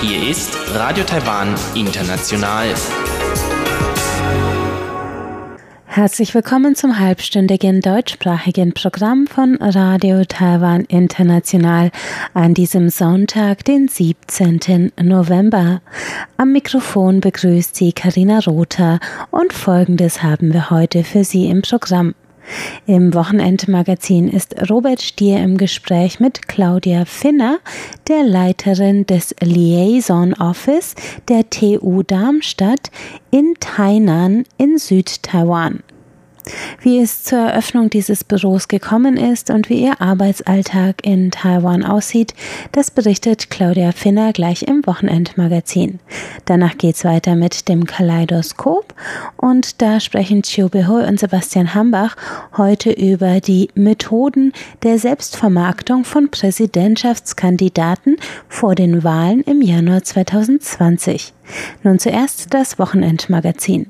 Hier 0.00 0.30
ist 0.30 0.56
Radio 0.72 1.04
Taiwan 1.04 1.54
International. 1.74 2.68
Herzlich 5.84 6.34
willkommen 6.34 6.74
zum 6.74 6.98
halbstündigen 6.98 7.82
deutschsprachigen 7.82 8.72
Programm 8.72 9.26
von 9.26 9.56
Radio 9.60 10.24
Taiwan 10.24 10.86
International 10.86 11.90
an 12.32 12.54
diesem 12.54 12.88
Sonntag, 12.88 13.66
den 13.66 13.88
17. 13.88 14.92
November. 15.02 15.82
Am 16.38 16.52
Mikrofon 16.52 17.20
begrüßt 17.20 17.76
Sie 17.76 17.92
Karina 17.92 18.38
Rother 18.38 18.98
und 19.30 19.52
Folgendes 19.52 20.22
haben 20.22 20.54
wir 20.54 20.70
heute 20.70 21.04
für 21.04 21.24
Sie 21.24 21.50
im 21.50 21.60
Programm. 21.60 22.14
Im 22.86 23.14
Wochenendmagazin 23.14 24.28
ist 24.28 24.70
Robert 24.70 25.02
Stier 25.02 25.38
im 25.38 25.56
Gespräch 25.56 26.20
mit 26.20 26.48
Claudia 26.48 27.04
Finner, 27.04 27.58
der 28.08 28.24
Leiterin 28.24 29.06
des 29.06 29.34
Liaison 29.40 30.34
Office 30.34 30.94
der 31.28 31.48
TU 31.48 32.02
Darmstadt 32.02 32.90
in 33.30 33.54
Tainan 33.60 34.44
in 34.58 34.78
Südtaiwan. 34.78 35.80
Wie 36.80 36.98
es 37.00 37.22
zur 37.22 37.38
Eröffnung 37.38 37.90
dieses 37.90 38.24
Büros 38.24 38.68
gekommen 38.68 39.16
ist 39.16 39.50
und 39.50 39.68
wie 39.68 39.84
ihr 39.84 40.00
Arbeitsalltag 40.00 41.04
in 41.04 41.30
Taiwan 41.30 41.84
aussieht, 41.84 42.34
das 42.72 42.90
berichtet 42.90 43.50
Claudia 43.50 43.92
Finner 43.92 44.32
gleich 44.32 44.62
im 44.62 44.84
Wochenendmagazin. 44.86 46.00
Danach 46.44 46.76
geht's 46.78 47.04
weiter 47.04 47.36
mit 47.36 47.68
dem 47.68 47.86
Kaleidoskop 47.86 48.94
und 49.36 49.80
da 49.80 50.00
sprechen 50.00 50.42
Chiu 50.42 50.68
Behui 50.68 51.06
und 51.06 51.20
Sebastian 51.20 51.74
Hambach 51.74 52.16
heute 52.56 52.90
über 52.90 53.40
die 53.40 53.68
Methoden 53.74 54.52
der 54.82 54.98
Selbstvermarktung 54.98 56.04
von 56.04 56.30
Präsidentschaftskandidaten 56.30 58.16
vor 58.48 58.74
den 58.74 59.04
Wahlen 59.04 59.42
im 59.42 59.62
Januar 59.62 60.02
2020. 60.02 61.32
Nun 61.82 61.98
zuerst 61.98 62.52
das 62.52 62.78
Wochenendmagazin. 62.78 63.86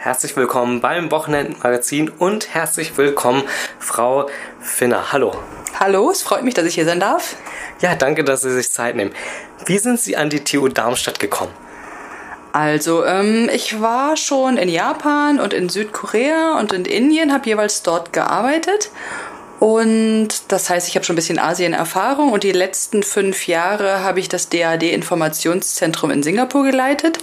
Herzlich 0.00 0.36
willkommen 0.36 0.80
beim 0.80 1.10
Wochenendmagazin 1.10 2.08
und 2.08 2.54
herzlich 2.54 2.96
willkommen, 2.96 3.42
Frau 3.80 4.30
Finner. 4.60 5.10
Hallo. 5.10 5.34
Hallo, 5.80 6.12
es 6.12 6.22
freut 6.22 6.44
mich, 6.44 6.54
dass 6.54 6.66
ich 6.66 6.76
hier 6.76 6.84
sein 6.84 7.00
darf. 7.00 7.34
Ja, 7.80 7.96
danke, 7.96 8.22
dass 8.22 8.42
Sie 8.42 8.52
sich 8.52 8.70
Zeit 8.70 8.94
nehmen. 8.94 9.10
Wie 9.66 9.76
sind 9.78 9.98
Sie 9.98 10.16
an 10.16 10.30
die 10.30 10.44
TU 10.44 10.68
Darmstadt 10.68 11.18
gekommen? 11.18 11.50
Also, 12.52 13.04
ähm, 13.04 13.50
ich 13.52 13.80
war 13.80 14.16
schon 14.16 14.56
in 14.56 14.68
Japan 14.68 15.40
und 15.40 15.52
in 15.52 15.68
Südkorea 15.68 16.60
und 16.60 16.72
in 16.72 16.84
Indien, 16.84 17.32
habe 17.32 17.46
jeweils 17.46 17.82
dort 17.82 18.12
gearbeitet. 18.12 18.92
Und 19.58 20.28
das 20.46 20.70
heißt, 20.70 20.86
ich 20.86 20.94
habe 20.94 21.04
schon 21.04 21.14
ein 21.14 21.16
bisschen 21.16 21.40
Asien-Erfahrung 21.40 22.30
und 22.30 22.44
die 22.44 22.52
letzten 22.52 23.02
fünf 23.02 23.48
Jahre 23.48 24.04
habe 24.04 24.20
ich 24.20 24.28
das 24.28 24.48
DAD-Informationszentrum 24.48 26.12
in 26.12 26.22
Singapur 26.22 26.62
geleitet. 26.62 27.18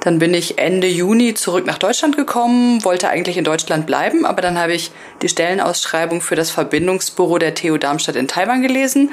Dann 0.00 0.18
bin 0.18 0.32
ich 0.32 0.58
Ende 0.58 0.86
Juni 0.86 1.34
zurück 1.34 1.66
nach 1.66 1.78
Deutschland 1.78 2.16
gekommen, 2.16 2.82
wollte 2.84 3.08
eigentlich 3.10 3.36
in 3.36 3.44
Deutschland 3.44 3.86
bleiben, 3.86 4.24
aber 4.24 4.40
dann 4.40 4.58
habe 4.58 4.72
ich 4.72 4.90
die 5.20 5.28
Stellenausschreibung 5.28 6.22
für 6.22 6.36
das 6.36 6.50
Verbindungsbüro 6.50 7.38
der 7.38 7.54
TU 7.54 7.76
Darmstadt 7.76 8.16
in 8.16 8.26
Taiwan 8.26 8.62
gelesen 8.62 9.12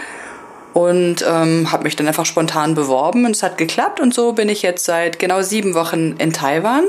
und 0.74 1.26
ähm, 1.28 1.72
habe 1.72 1.84
mich 1.84 1.96
dann 1.96 2.08
einfach 2.08 2.26
spontan 2.26 2.74
beworben 2.74 3.26
und 3.26 3.36
es 3.36 3.44
hat 3.44 3.58
geklappt 3.58 4.00
und 4.00 4.14
so 4.14 4.34
bin 4.34 4.48
ich 4.48 4.62
jetzt 4.62 4.86
seit 4.86 5.20
genau 5.20 5.42
sieben 5.42 5.74
Wochen 5.74 6.16
in 6.20 6.32
Taiwan. 6.34 6.86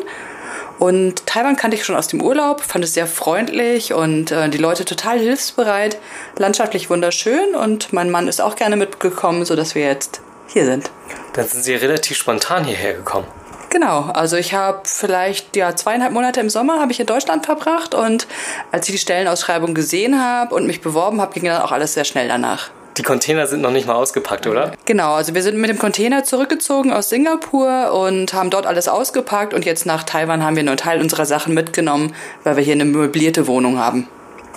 Und 0.79 1.27
Taiwan 1.27 1.57
kannte 1.57 1.77
ich 1.77 1.85
schon 1.85 1.97
aus 1.97 2.07
dem 2.07 2.23
Urlaub, 2.23 2.61
fand 2.61 2.85
es 2.85 2.95
sehr 2.95 3.09
freundlich 3.09 3.95
und 3.95 4.31
äh, 4.31 4.49
die 4.49 4.59
Leute 4.59 4.85
total 4.85 5.19
hilfsbereit, 5.19 5.99
landschaftlich 6.37 6.89
wunderschön 6.89 7.57
und 7.57 7.93
mein 7.93 8.11
Mann 8.11 8.29
ist 8.29 8.41
auch 8.41 8.55
gerne 8.55 8.77
mitgekommen, 8.77 9.45
sodass 9.45 9.75
wir 9.75 9.83
jetzt 9.83 10.21
hier 10.47 10.67
sind. 10.67 10.91
Dann 11.33 11.49
sind 11.49 11.65
Sie 11.65 11.75
relativ 11.75 12.17
spontan 12.17 12.65
hierher 12.65 12.95
gekommen. 12.95 13.27
Genau, 13.71 14.11
also 14.15 14.37
ich 14.37 14.55
habe 14.55 14.81
vielleicht 14.85 15.55
ja 15.57 15.77
zweieinhalb 15.77 16.13
Monate 16.13 16.41
im 16.41 16.49
Sommer 16.49 16.81
habe 16.81 16.93
ich 16.93 17.01
in 17.01 17.07
Deutschland 17.07 17.45
verbracht 17.45 17.95
und 17.95 18.27
als 18.73 18.89
ich 18.89 18.95
die 18.95 18.99
Stellenausschreibung 18.99 19.75
gesehen 19.75 20.23
habe 20.23 20.55
und 20.55 20.67
mich 20.67 20.81
beworben 20.81 21.21
habe, 21.21 21.35
ging 21.35 21.45
dann 21.45 21.63
auch 21.63 21.73
alles 21.73 21.95
sehr 21.95 22.05
schnell 22.05 22.29
danach. 22.29 22.71
Die 22.97 23.03
Container 23.05 23.47
sind 23.47 23.61
noch 23.61 23.71
nicht 23.71 23.87
mal 23.87 23.95
ausgepackt, 23.95 24.47
oder? 24.49 24.73
Genau, 24.85 25.13
also 25.13 25.35
wir 25.35 25.43
sind 25.43 25.57
mit 25.59 25.71
dem 25.71 25.79
Container 25.79 26.25
zurückgezogen 26.25 26.93
aus 26.93 27.11
Singapur 27.11 27.93
und 27.93 28.33
haben 28.33 28.51
dort 28.51 28.67
alles 28.67 28.89
ausgepackt 28.89 29.55
und 29.55 29.65
jetzt 29.65 29.87
nach 29.87 30.03
Taiwan 30.03 30.43
haben 30.43 30.57
wir 30.57 30.65
nur 30.65 30.73
einen 30.73 30.79
Teil 30.79 31.01
unserer 31.01 31.25
Sachen 31.25 31.55
mitgenommen, 31.55 32.15
weil 32.43 32.57
wir 32.57 32.65
hier 32.65 32.75
eine 32.75 32.87
möblierte 32.87 33.47
Wohnung 33.47 33.79
haben. 33.79 34.09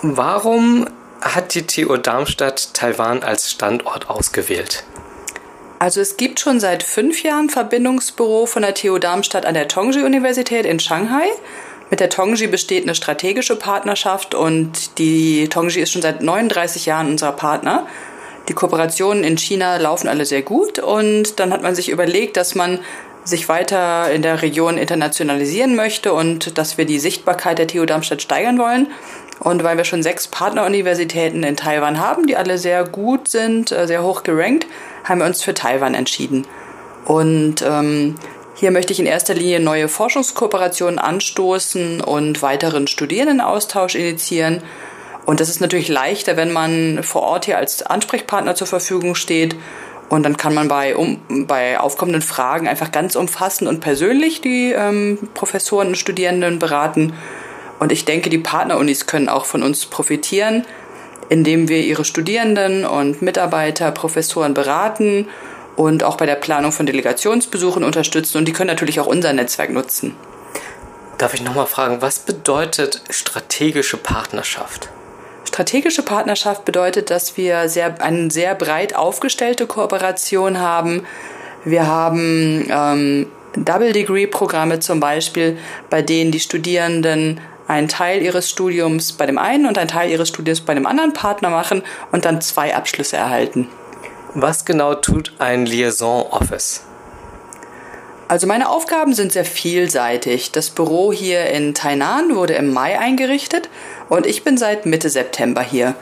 Warum 0.02 0.86
hat 1.20 1.54
die 1.54 1.66
TU 1.66 1.96
Darmstadt 1.96 2.74
Taiwan 2.74 3.22
als 3.22 3.50
Standort 3.50 4.10
ausgewählt? 4.10 4.82
Also 5.82 6.00
es 6.00 6.16
gibt 6.16 6.38
schon 6.38 6.60
seit 6.60 6.84
fünf 6.84 7.24
Jahren 7.24 7.50
Verbindungsbüro 7.50 8.46
von 8.46 8.62
der 8.62 8.72
TU 8.72 8.98
Darmstadt 8.98 9.44
an 9.44 9.54
der 9.54 9.66
Tongji-Universität 9.66 10.64
in 10.64 10.78
Shanghai. 10.78 11.24
Mit 11.90 11.98
der 11.98 12.08
Tongji 12.08 12.46
besteht 12.46 12.84
eine 12.84 12.94
strategische 12.94 13.56
Partnerschaft 13.56 14.32
und 14.36 14.96
die 14.98 15.48
Tongji 15.48 15.80
ist 15.80 15.90
schon 15.90 16.00
seit 16.00 16.22
39 16.22 16.86
Jahren 16.86 17.08
unser 17.08 17.32
Partner. 17.32 17.88
Die 18.48 18.52
Kooperationen 18.52 19.24
in 19.24 19.36
China 19.36 19.76
laufen 19.78 20.06
alle 20.06 20.24
sehr 20.24 20.42
gut 20.42 20.78
und 20.78 21.40
dann 21.40 21.52
hat 21.52 21.64
man 21.64 21.74
sich 21.74 21.88
überlegt, 21.88 22.36
dass 22.36 22.54
man 22.54 22.78
sich 23.24 23.48
weiter 23.48 24.10
in 24.10 24.22
der 24.22 24.42
Region 24.42 24.78
internationalisieren 24.78 25.76
möchte 25.76 26.12
und 26.12 26.58
dass 26.58 26.78
wir 26.78 26.84
die 26.84 26.98
Sichtbarkeit 26.98 27.58
der 27.58 27.68
TU 27.68 27.84
Darmstadt 27.84 28.22
steigern 28.22 28.58
wollen. 28.58 28.88
Und 29.38 29.64
weil 29.64 29.76
wir 29.76 29.84
schon 29.84 30.02
sechs 30.02 30.28
Partneruniversitäten 30.28 31.42
in 31.42 31.56
Taiwan 31.56 31.98
haben, 31.98 32.26
die 32.26 32.36
alle 32.36 32.58
sehr 32.58 32.84
gut 32.84 33.28
sind, 33.28 33.72
äh, 33.72 33.86
sehr 33.86 34.04
hoch 34.04 34.22
gerankt, 34.22 34.66
haben 35.04 35.20
wir 35.20 35.26
uns 35.26 35.42
für 35.42 35.54
Taiwan 35.54 35.94
entschieden. 35.94 36.46
Und 37.04 37.62
ähm, 37.62 38.14
hier 38.54 38.70
möchte 38.70 38.92
ich 38.92 39.00
in 39.00 39.06
erster 39.06 39.34
Linie 39.34 39.58
neue 39.58 39.88
Forschungskooperationen 39.88 41.00
anstoßen 41.00 42.00
und 42.00 42.42
weiteren 42.42 42.86
Studierendenaustausch 42.86 43.96
initiieren. 43.96 44.62
Und 45.24 45.40
das 45.40 45.48
ist 45.48 45.60
natürlich 45.60 45.88
leichter, 45.88 46.36
wenn 46.36 46.52
man 46.52 47.02
vor 47.02 47.22
Ort 47.22 47.46
hier 47.46 47.56
als 47.56 47.82
Ansprechpartner 47.82 48.54
zur 48.54 48.66
Verfügung 48.66 49.14
steht. 49.14 49.56
Und 50.12 50.24
dann 50.24 50.36
kann 50.36 50.52
man 50.52 50.68
bei, 50.68 50.94
um, 50.94 51.22
bei 51.46 51.80
aufkommenden 51.80 52.20
Fragen 52.20 52.68
einfach 52.68 52.92
ganz 52.92 53.16
umfassend 53.16 53.66
und 53.66 53.80
persönlich 53.80 54.42
die 54.42 54.70
ähm, 54.72 55.16
Professoren 55.32 55.88
und 55.88 55.96
Studierenden 55.96 56.58
beraten. 56.58 57.14
Und 57.78 57.92
ich 57.92 58.04
denke, 58.04 58.28
die 58.28 58.36
Partnerunis 58.36 59.06
können 59.06 59.30
auch 59.30 59.46
von 59.46 59.62
uns 59.62 59.86
profitieren, 59.86 60.66
indem 61.30 61.70
wir 61.70 61.78
ihre 61.78 62.04
Studierenden 62.04 62.84
und 62.84 63.22
Mitarbeiter, 63.22 63.90
Professoren 63.90 64.52
beraten 64.52 65.28
und 65.76 66.04
auch 66.04 66.18
bei 66.18 66.26
der 66.26 66.34
Planung 66.34 66.72
von 66.72 66.84
Delegationsbesuchen 66.84 67.82
unterstützen. 67.82 68.36
Und 68.36 68.44
die 68.44 68.52
können 68.52 68.68
natürlich 68.68 69.00
auch 69.00 69.06
unser 69.06 69.32
Netzwerk 69.32 69.70
nutzen. 69.70 70.14
Darf 71.16 71.32
ich 71.32 71.42
nochmal 71.42 71.66
fragen, 71.66 72.02
was 72.02 72.18
bedeutet 72.18 73.00
strategische 73.08 73.96
Partnerschaft? 73.96 74.90
Strategische 75.52 76.02
Partnerschaft 76.02 76.64
bedeutet, 76.64 77.10
dass 77.10 77.36
wir 77.36 77.68
sehr, 77.68 78.00
eine 78.00 78.30
sehr 78.30 78.54
breit 78.54 78.96
aufgestellte 78.96 79.66
Kooperation 79.66 80.58
haben. 80.58 81.04
Wir 81.66 81.86
haben 81.86 82.66
ähm, 82.70 83.26
Double-Degree-Programme 83.54 84.80
zum 84.80 84.98
Beispiel, 84.98 85.58
bei 85.90 86.00
denen 86.00 86.32
die 86.32 86.40
Studierenden 86.40 87.38
einen 87.68 87.88
Teil 87.88 88.22
ihres 88.22 88.48
Studiums 88.48 89.12
bei 89.12 89.26
dem 89.26 89.36
einen 89.36 89.66
und 89.66 89.76
einen 89.76 89.88
Teil 89.88 90.08
ihres 90.10 90.30
Studiums 90.30 90.62
bei 90.62 90.72
dem 90.72 90.86
anderen 90.86 91.12
Partner 91.12 91.50
machen 91.50 91.82
und 92.12 92.24
dann 92.24 92.40
zwei 92.40 92.74
Abschlüsse 92.74 93.18
erhalten. 93.18 93.68
Was 94.32 94.64
genau 94.64 94.94
tut 94.94 95.34
ein 95.38 95.66
Liaison 95.66 96.22
Office? 96.30 96.82
Also 98.32 98.46
meine 98.46 98.70
Aufgaben 98.70 99.12
sind 99.12 99.30
sehr 99.30 99.44
vielseitig. 99.44 100.52
Das 100.52 100.70
Büro 100.70 101.12
hier 101.12 101.50
in 101.50 101.74
Tainan 101.74 102.34
wurde 102.34 102.54
im 102.54 102.72
Mai 102.72 102.98
eingerichtet 102.98 103.68
und 104.08 104.24
ich 104.26 104.42
bin 104.42 104.56
seit 104.56 104.86
Mitte 104.86 105.10
September 105.10 105.60
hier. 105.60 105.94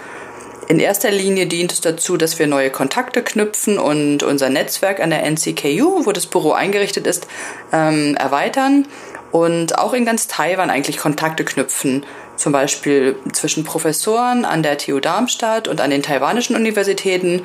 In 0.69 0.79
erster 0.79 1.11
Linie 1.11 1.49
dient 1.49 1.73
es 1.73 1.81
dazu, 1.81 2.17
dass 2.17 2.39
wir 2.39 2.47
neue 2.47 2.71
Kontakte 2.71 3.25
knüpfen 3.25 3.81
und 3.81 4.23
unser 4.23 4.49
Netzwerk 4.49 5.01
an 5.01 5.11
der 5.11 5.25
NCKU, 5.29 6.07
wo 6.07 6.13
das 6.13 6.27
Büro 6.27 6.53
eingerichtet 6.53 7.09
ist, 7.09 7.27
ähm, 7.73 8.15
erweitern 8.15 8.87
und 9.33 9.77
auch 9.81 9.93
in 9.93 10.05
ganz 10.05 10.29
Taiwan 10.29 10.71
eigentlich 10.71 10.99
Kontakte 10.99 11.45
knüpfen, 11.45 12.07
zum 12.37 12.53
Beispiel 12.53 13.17
zwischen 13.33 13.65
Professoren 13.65 14.45
an 14.45 14.63
der 14.63 14.79
TU 14.79 15.01
Darmstadt 15.01 15.67
und 15.67 15.81
an 15.81 15.91
den 15.91 16.05
taiwanischen 16.05 16.55
Universitäten 16.55 17.45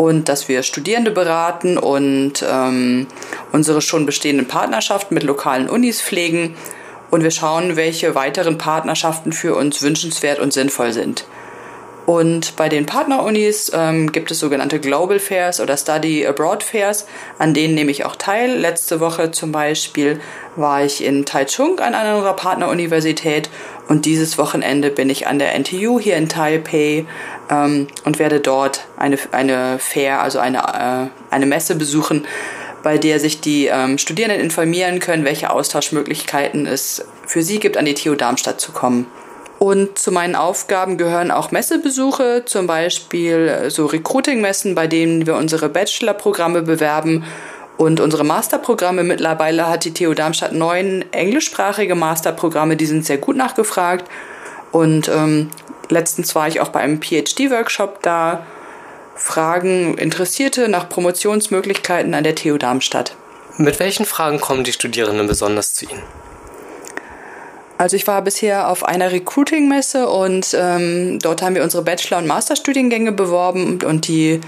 und 0.00 0.30
dass 0.30 0.48
wir 0.48 0.62
Studierende 0.62 1.10
beraten 1.10 1.76
und 1.76 2.42
ähm, 2.42 3.06
unsere 3.52 3.82
schon 3.82 4.06
bestehenden 4.06 4.48
Partnerschaften 4.48 5.12
mit 5.12 5.24
lokalen 5.24 5.68
Unis 5.68 6.00
pflegen 6.00 6.54
und 7.10 7.22
wir 7.22 7.30
schauen, 7.30 7.76
welche 7.76 8.14
weiteren 8.14 8.56
Partnerschaften 8.56 9.34
für 9.34 9.54
uns 9.54 9.82
wünschenswert 9.82 10.38
und 10.38 10.54
sinnvoll 10.54 10.94
sind. 10.94 11.26
Und 12.10 12.56
bei 12.56 12.68
den 12.68 12.86
Partnerunis 12.86 13.70
ähm, 13.72 14.10
gibt 14.10 14.32
es 14.32 14.40
sogenannte 14.40 14.80
Global 14.80 15.20
Fairs 15.20 15.60
oder 15.60 15.76
Study 15.76 16.26
Abroad 16.26 16.64
Fairs, 16.64 17.06
an 17.38 17.54
denen 17.54 17.76
nehme 17.76 17.92
ich 17.92 18.04
auch 18.04 18.16
teil. 18.16 18.50
Letzte 18.50 18.98
Woche 18.98 19.30
zum 19.30 19.52
Beispiel 19.52 20.18
war 20.56 20.84
ich 20.84 21.04
in 21.04 21.24
Taichung 21.24 21.78
an 21.78 21.94
einer 21.94 22.16
unserer 22.16 22.34
Partneruniversität 22.34 23.48
und 23.86 24.06
dieses 24.06 24.38
Wochenende 24.38 24.90
bin 24.90 25.08
ich 25.08 25.28
an 25.28 25.38
der 25.38 25.54
NTU 25.56 26.00
hier 26.00 26.16
in 26.16 26.28
Taipei 26.28 27.06
ähm, 27.48 27.86
und 28.04 28.18
werde 28.18 28.40
dort 28.40 28.88
eine, 28.96 29.16
eine 29.30 29.78
Fair, 29.78 30.20
also 30.20 30.40
eine, 30.40 30.58
äh, 30.58 31.32
eine 31.32 31.46
Messe 31.46 31.76
besuchen, 31.76 32.26
bei 32.82 32.98
der 32.98 33.20
sich 33.20 33.40
die 33.40 33.66
ähm, 33.66 33.98
Studierenden 33.98 34.40
informieren 34.40 34.98
können, 34.98 35.24
welche 35.24 35.50
Austauschmöglichkeiten 35.50 36.66
es 36.66 37.04
für 37.24 37.44
sie 37.44 37.60
gibt, 37.60 37.76
an 37.76 37.84
die 37.84 37.94
TU 37.94 38.16
Darmstadt 38.16 38.60
zu 38.60 38.72
kommen. 38.72 39.06
Und 39.60 39.98
zu 39.98 40.10
meinen 40.10 40.36
Aufgaben 40.36 40.96
gehören 40.96 41.30
auch 41.30 41.50
Messebesuche, 41.50 42.44
zum 42.46 42.66
Beispiel 42.66 43.46
äh, 43.46 43.70
so 43.70 43.84
Recruiting-Messen, 43.84 44.74
bei 44.74 44.86
denen 44.86 45.26
wir 45.26 45.34
unsere 45.34 45.68
Bachelor-Programme 45.68 46.62
bewerben 46.62 47.24
und 47.76 48.00
unsere 48.00 48.24
Masterprogramme. 48.24 49.04
Mittlerweile 49.04 49.68
hat 49.68 49.84
die 49.84 49.92
TU 49.92 50.14
Darmstadt 50.14 50.54
neun 50.54 51.04
englischsprachige 51.12 51.94
Masterprogramme, 51.94 52.76
die 52.76 52.86
sind 52.86 53.04
sehr 53.04 53.18
gut 53.18 53.36
nachgefragt. 53.36 54.10
Und 54.72 55.08
ähm, 55.08 55.50
letztens 55.90 56.34
war 56.34 56.48
ich 56.48 56.62
auch 56.62 56.68
bei 56.68 56.80
einem 56.80 57.02
PhD-Workshop 57.02 58.00
da. 58.00 58.46
Fragen 59.14 59.98
Interessierte 59.98 60.68
nach 60.68 60.88
Promotionsmöglichkeiten 60.88 62.14
an 62.14 62.24
der 62.24 62.34
TU 62.34 62.56
Darmstadt. 62.56 63.14
Mit 63.58 63.78
welchen 63.78 64.06
Fragen 64.06 64.40
kommen 64.40 64.64
die 64.64 64.72
Studierenden 64.72 65.26
besonders 65.26 65.74
zu 65.74 65.84
Ihnen? 65.84 66.02
Also 67.80 67.96
ich 67.96 68.06
war 68.06 68.20
bisher 68.20 68.68
auf 68.68 68.84
einer 68.84 69.10
Recruiting-Messe 69.10 70.06
und 70.06 70.54
ähm, 70.54 71.18
dort 71.18 71.40
haben 71.40 71.54
wir 71.54 71.62
unsere 71.62 71.82
Bachelor- 71.82 72.18
und 72.18 72.26
Masterstudiengänge 72.26 73.10
beworben 73.10 73.78
und 73.82 74.06
die 74.06 74.42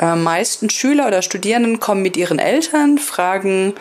äh, 0.00 0.16
meisten 0.16 0.68
Schüler 0.68 1.06
oder 1.06 1.22
Studierenden 1.22 1.78
kommen 1.78 2.02
mit 2.02 2.16
ihren 2.16 2.40
Eltern, 2.40 2.98
fragen 2.98 3.74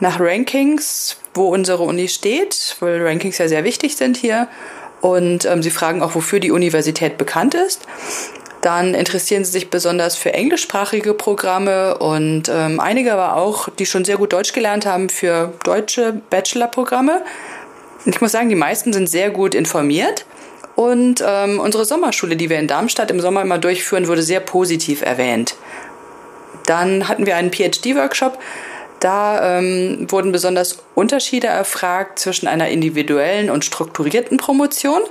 nach 0.00 0.20
Rankings, 0.20 1.16
wo 1.32 1.48
unsere 1.48 1.82
Uni 1.82 2.08
steht, 2.08 2.76
weil 2.80 3.02
Rankings 3.02 3.38
ja 3.38 3.48
sehr 3.48 3.64
wichtig 3.64 3.96
sind 3.96 4.18
hier. 4.18 4.48
Und 5.00 5.46
ähm, 5.46 5.62
sie 5.62 5.70
fragen 5.70 6.02
auch, 6.02 6.14
wofür 6.14 6.38
die 6.38 6.50
Universität 6.50 7.16
bekannt 7.16 7.54
ist. 7.54 7.86
Dann 8.60 8.92
interessieren 8.92 9.46
sie 9.46 9.50
sich 9.50 9.70
besonders 9.70 10.16
für 10.16 10.34
englischsprachige 10.34 11.14
Programme 11.14 11.96
und 11.96 12.50
ähm, 12.50 12.80
einige 12.80 13.14
aber 13.14 13.36
auch, 13.36 13.70
die 13.70 13.86
schon 13.86 14.04
sehr 14.04 14.18
gut 14.18 14.34
Deutsch 14.34 14.52
gelernt 14.52 14.84
haben, 14.84 15.08
für 15.08 15.54
deutsche 15.64 16.20
Bachelorprogramme. 16.28 17.22
Ich 18.04 18.20
muss 18.20 18.32
sagen, 18.32 18.48
die 18.48 18.54
meisten 18.54 18.92
sind 18.92 19.08
sehr 19.08 19.30
gut 19.30 19.54
informiert. 19.54 20.24
Und 20.74 21.22
ähm, 21.26 21.60
unsere 21.60 21.84
Sommerschule, 21.84 22.36
die 22.36 22.48
wir 22.48 22.58
in 22.58 22.66
Darmstadt 22.66 23.10
im 23.10 23.20
Sommer 23.20 23.42
immer 23.42 23.58
durchführen, 23.58 24.08
wurde 24.08 24.22
sehr 24.22 24.40
positiv 24.40 25.02
erwähnt. 25.02 25.54
Dann 26.66 27.08
hatten 27.08 27.26
wir 27.26 27.36
einen 27.36 27.52
PhD-Workshop. 27.52 28.38
Da 29.00 29.58
ähm, 29.58 30.06
wurden 30.08 30.32
besonders 30.32 30.78
Unterschiede 30.94 31.48
erfragt 31.48 32.18
zwischen 32.18 32.46
einer 32.46 32.68
individuellen 32.68 33.50
und 33.50 33.64
strukturierten 33.64 34.38
Promotion. 34.38 35.02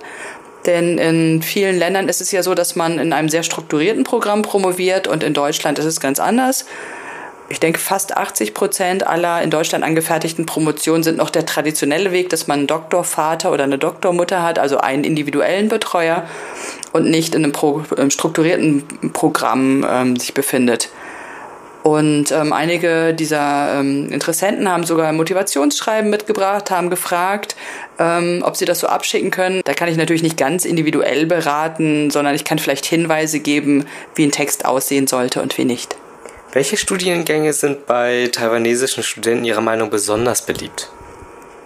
Denn 0.65 0.97
in 0.97 1.41
vielen 1.41 1.77
Ländern 1.77 2.07
ist 2.07 2.21
es 2.21 2.31
ja 2.31 2.43
so, 2.43 2.55
dass 2.55 2.75
man 2.75 2.99
in 2.99 3.13
einem 3.13 3.29
sehr 3.29 3.43
strukturierten 3.43 4.03
Programm 4.03 4.43
promoviert 4.43 5.07
und 5.07 5.23
in 5.23 5.33
Deutschland 5.33 5.79
ist 5.79 5.85
es 5.85 5.99
ganz 5.99 6.19
anders 6.19 6.65
ich 7.51 7.59
denke, 7.59 7.79
fast 7.79 8.15
80 8.15 8.53
Prozent 8.53 9.05
aller 9.05 9.41
in 9.41 9.49
Deutschland 9.49 9.83
angefertigten 9.83 10.45
Promotionen 10.45 11.03
sind 11.03 11.17
noch 11.17 11.29
der 11.29 11.45
traditionelle 11.45 12.11
Weg, 12.13 12.29
dass 12.29 12.47
man 12.47 12.59
einen 12.59 12.67
Doktorvater 12.67 13.51
oder 13.51 13.65
eine 13.65 13.77
Doktormutter 13.77 14.41
hat, 14.41 14.57
also 14.57 14.77
einen 14.77 15.03
individuellen 15.03 15.67
Betreuer 15.67 16.23
und 16.93 17.09
nicht 17.09 17.35
in 17.35 17.43
einem, 17.43 17.51
Pro, 17.51 17.83
einem 17.97 18.09
strukturierten 18.09 19.11
Programm 19.11 19.85
ähm, 19.87 20.15
sich 20.15 20.33
befindet. 20.33 20.89
Und 21.83 22.31
ähm, 22.31 22.53
einige 22.53 23.13
dieser 23.13 23.79
ähm, 23.79 24.07
Interessenten 24.09 24.69
haben 24.69 24.85
sogar 24.85 25.11
Motivationsschreiben 25.11 26.09
mitgebracht, 26.09 26.71
haben 26.71 26.89
gefragt, 26.89 27.55
ähm, 27.99 28.43
ob 28.45 28.55
sie 28.55 28.65
das 28.65 28.79
so 28.79 28.87
abschicken 28.87 29.31
können. 29.31 29.61
Da 29.65 29.73
kann 29.73 29.89
ich 29.89 29.97
natürlich 29.97 30.23
nicht 30.23 30.37
ganz 30.37 30.63
individuell 30.63 31.25
beraten, 31.25 32.11
sondern 32.11 32.35
ich 32.35 32.45
kann 32.45 32.59
vielleicht 32.59 32.85
Hinweise 32.85 33.39
geben, 33.39 33.87
wie 34.15 34.23
ein 34.23 34.31
Text 34.31 34.63
aussehen 34.63 35.07
sollte 35.07 35.41
und 35.41 35.57
wie 35.57 35.65
nicht. 35.65 35.97
Welche 36.53 36.75
Studiengänge 36.75 37.53
sind 37.53 37.85
bei 37.85 38.29
taiwanesischen 38.31 39.03
Studenten 39.03 39.45
Ihrer 39.45 39.61
Meinung 39.61 39.89
besonders 39.89 40.45
beliebt? 40.45 40.89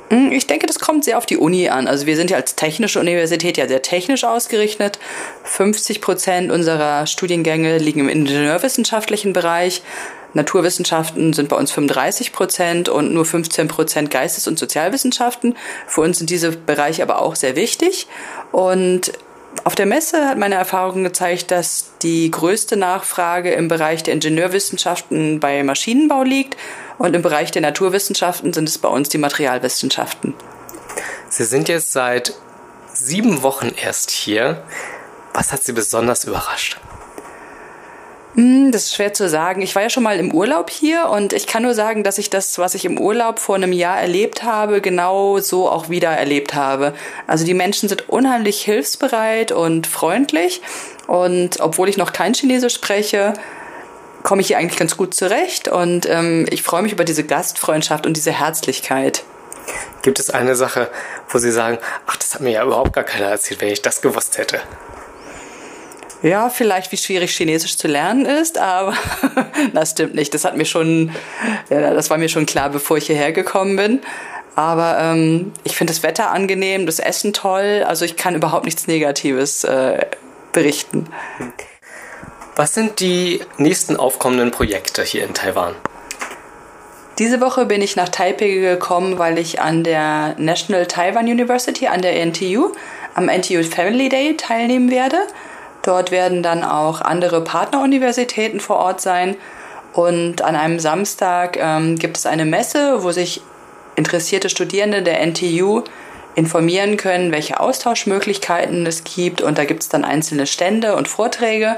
Hm, 0.09 0.31
ich 0.31 0.45
denke, 0.45 0.67
das 0.67 0.77
kommt 0.77 1.03
sehr 1.03 1.17
auf 1.17 1.25
die 1.25 1.37
Uni 1.37 1.69
an. 1.69 1.87
Also 1.87 2.05
wir 2.05 2.15
sind 2.15 2.29
ja 2.29 2.37
als 2.37 2.55
technische 2.55 2.99
Universität 2.99 3.57
ja 3.57 3.67
sehr 3.67 3.81
technisch 3.81 4.23
ausgerichtet. 4.23 4.99
50 5.43 6.01
Prozent 6.01 6.51
unserer 6.51 7.07
Studiengänge 7.07 7.79
liegen 7.79 8.01
im 8.01 8.09
ingenieurwissenschaftlichen 8.09 9.33
Bereich. 9.33 9.81
Naturwissenschaften 10.35 11.33
sind 11.33 11.49
bei 11.49 11.55
uns 11.55 11.71
35 11.71 12.31
Prozent 12.31 12.89
und 12.89 13.11
nur 13.13 13.25
15 13.25 13.67
Prozent 13.67 14.11
Geistes- 14.11 14.47
und 14.47 14.59
Sozialwissenschaften. 14.59 15.55
Für 15.87 16.01
uns 16.01 16.19
sind 16.19 16.29
diese 16.29 16.51
Bereiche 16.51 17.01
aber 17.01 17.21
auch 17.21 17.35
sehr 17.35 17.55
wichtig. 17.55 18.05
Und 18.51 19.13
auf 19.63 19.75
der 19.75 19.85
Messe 19.85 20.27
hat 20.27 20.37
meine 20.37 20.55
Erfahrung 20.55 21.03
gezeigt, 21.03 21.51
dass 21.51 21.91
die 22.01 22.29
größte 22.29 22.77
Nachfrage 22.77 23.53
im 23.53 23.67
Bereich 23.67 24.03
der 24.03 24.13
Ingenieurwissenschaften 24.13 25.39
bei 25.39 25.63
Maschinenbau 25.63 26.23
liegt 26.23 26.57
und 26.97 27.15
im 27.15 27.21
Bereich 27.21 27.51
der 27.51 27.61
Naturwissenschaften 27.61 28.53
sind 28.53 28.69
es 28.69 28.77
bei 28.77 28.89
uns 28.89 29.09
die 29.09 29.17
Materialwissenschaften. 29.17 30.33
Sie 31.29 31.43
sind 31.43 31.69
jetzt 31.69 31.91
seit 31.91 32.33
sieben 32.93 33.43
Wochen 33.43 33.71
erst 33.81 34.11
hier. 34.11 34.63
Was 35.33 35.51
hat 35.51 35.63
Sie 35.63 35.73
besonders 35.73 36.25
überrascht? 36.25 36.79
Hm, 38.35 38.73
das 38.73 38.83
ist 38.83 38.95
schwer 38.95 39.13
zu 39.13 39.29
sagen. 39.29 39.61
Ich 39.61 39.75
war 39.75 39.81
ja 39.81 39.89
schon 39.89 40.03
mal 40.03 40.19
im 40.19 40.33
Urlaub 40.33 40.69
hier 40.69 41.07
und 41.09 41.31
ich 41.31 41.47
kann 41.47 41.63
nur 41.63 41.73
sagen, 41.73 42.03
dass 42.03 42.17
ich 42.17 42.29
das, 42.29 42.57
was 42.59 42.75
ich 42.75 42.83
im 42.83 42.99
Urlaub 42.99 43.39
vor 43.39 43.55
einem 43.55 43.71
Jahr 43.71 43.97
erlebt 43.97 44.43
habe, 44.43 44.81
genau 44.81 45.39
so 45.39 45.69
auch 45.69 45.89
wieder 45.89 46.09
erlebt 46.09 46.53
habe. 46.53 46.93
Also 47.27 47.45
die 47.45 47.53
Menschen 47.53 47.87
sind 47.87 48.09
unheimlich 48.09 48.61
hilfsbereit 48.61 49.53
und 49.53 49.87
freundlich 49.87 50.61
und 51.07 51.61
obwohl 51.61 51.87
ich 51.87 51.95
noch 51.95 52.11
kein 52.11 52.33
Chinesisch 52.33 52.75
spreche, 52.75 53.33
komme 54.23 54.41
ich 54.41 54.47
hier 54.47 54.57
eigentlich 54.57 54.79
ganz 54.79 54.97
gut 54.97 55.13
zurecht 55.13 55.69
und 55.69 56.05
ähm, 56.09 56.45
ich 56.49 56.61
freue 56.61 56.81
mich 56.81 56.91
über 56.91 57.05
diese 57.05 57.23
Gastfreundschaft 57.23 58.05
und 58.05 58.17
diese 58.17 58.31
Herzlichkeit. 58.31 59.23
Gibt 60.01 60.19
es 60.19 60.29
eine 60.29 60.55
Sache, 60.55 60.89
wo 61.29 61.37
Sie 61.37 61.51
sagen, 61.51 61.77
ach, 62.05 62.17
das 62.17 62.33
hat 62.33 62.41
mir 62.41 62.51
ja 62.51 62.63
überhaupt 62.65 62.91
gar 62.91 63.05
keiner 63.05 63.27
erzählt, 63.27 63.61
wenn 63.61 63.69
ich 63.69 63.81
das 63.81 64.01
gewusst 64.01 64.37
hätte? 64.37 64.59
Ja, 66.25 66.49
vielleicht 66.49 66.91
wie 66.91 66.97
schwierig 66.97 67.35
Chinesisch 67.35 67.77
zu 67.77 67.87
lernen 67.87 68.25
ist, 68.25 68.57
aber 68.57 68.95
das 69.75 69.91
stimmt 69.91 70.15
nicht. 70.15 70.33
Das 70.33 70.43
hat 70.43 70.57
mir 70.57 70.65
schon, 70.65 71.11
ja, 71.69 71.93
das 71.93 72.09
war 72.09 72.17
mir 72.17 72.29
schon 72.29 72.47
klar, 72.47 72.71
bevor 72.71 72.97
ich 72.97 73.05
hierher 73.05 73.31
gekommen 73.31 73.75
bin. 73.75 74.01
Aber 74.55 74.97
ähm, 74.99 75.53
ich 75.63 75.75
finde 75.75 75.93
das 75.93 76.01
Wetter 76.01 76.31
angenehm, 76.31 76.87
das 76.87 76.97
Essen 76.97 77.31
toll. 77.31 77.85
Also 77.87 78.05
ich 78.05 78.15
kann 78.15 78.33
überhaupt 78.33 78.65
nichts 78.65 78.87
Negatives 78.87 79.65
äh, 79.65 80.03
berichten. 80.51 81.05
Was 82.55 82.73
sind 82.73 83.01
die 83.01 83.41
nächsten 83.59 83.95
aufkommenden 83.95 84.49
Projekte 84.49 85.03
hier 85.03 85.25
in 85.25 85.35
Taiwan? 85.35 85.75
Diese 87.19 87.39
Woche 87.39 87.67
bin 87.67 87.83
ich 87.83 87.95
nach 87.95 88.09
Taipei 88.09 88.49
gekommen, 88.49 89.19
weil 89.19 89.37
ich 89.37 89.61
an 89.61 89.83
der 89.83 90.33
National 90.39 90.87
Taiwan 90.87 91.27
University, 91.27 91.85
an 91.85 92.01
der 92.01 92.19
NTU, 92.25 92.71
am 93.13 93.29
NTU 93.29 93.61
Family 93.61 94.09
Day 94.09 94.35
teilnehmen 94.37 94.89
werde. 94.89 95.17
Dort 95.85 96.09
werden 96.09 96.41
dann 96.41 96.63
auch 96.63 96.99
andere 96.99 97.41
Partneruniversitäten 97.41 98.59
vor 98.59 98.77
Ort 98.77 99.01
sein. 99.01 99.35
Und 99.93 100.41
an 100.41 100.55
einem 100.55 100.79
Samstag 100.79 101.57
ähm, 101.61 101.99
gibt 101.99 102.17
es 102.17 102.25
eine 102.25 102.43
Messe, 102.43 103.03
wo 103.03 103.11
sich 103.11 103.41
interessierte 103.95 104.49
Studierende 104.49 105.03
der 105.03 105.21
NTU 105.23 105.83
informieren 106.33 106.97
können, 106.97 107.31
welche 107.31 107.59
Austauschmöglichkeiten 107.59 108.87
es 108.87 109.03
gibt. 109.03 109.43
Und 109.43 109.59
da 109.59 109.65
gibt 109.65 109.83
es 109.83 109.89
dann 109.89 110.03
einzelne 110.03 110.47
Stände 110.47 110.95
und 110.95 111.07
Vorträge. 111.07 111.77